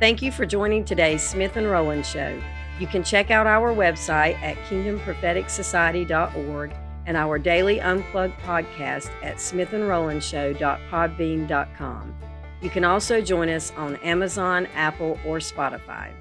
Thank 0.00 0.22
you 0.22 0.32
for 0.32 0.46
joining 0.46 0.84
today's 0.84 1.22
Smith 1.22 1.56
and 1.56 1.70
Roland 1.70 2.06
Show. 2.06 2.40
You 2.78 2.86
can 2.86 3.02
check 3.04 3.30
out 3.30 3.46
our 3.46 3.72
website 3.72 4.34
at 4.42 4.58
kingdompropheticsociety.org 4.68 6.74
and 7.06 7.16
our 7.16 7.38
daily 7.38 7.80
unplugged 7.80 8.38
podcast 8.40 9.08
at 9.22 9.36
smithandrolandshow.podbean.com. 9.36 12.14
You 12.60 12.70
can 12.70 12.84
also 12.84 13.20
join 13.20 13.48
us 13.50 13.72
on 13.76 13.96
Amazon, 13.96 14.68
Apple, 14.74 15.18
or 15.24 15.38
Spotify. 15.38 16.12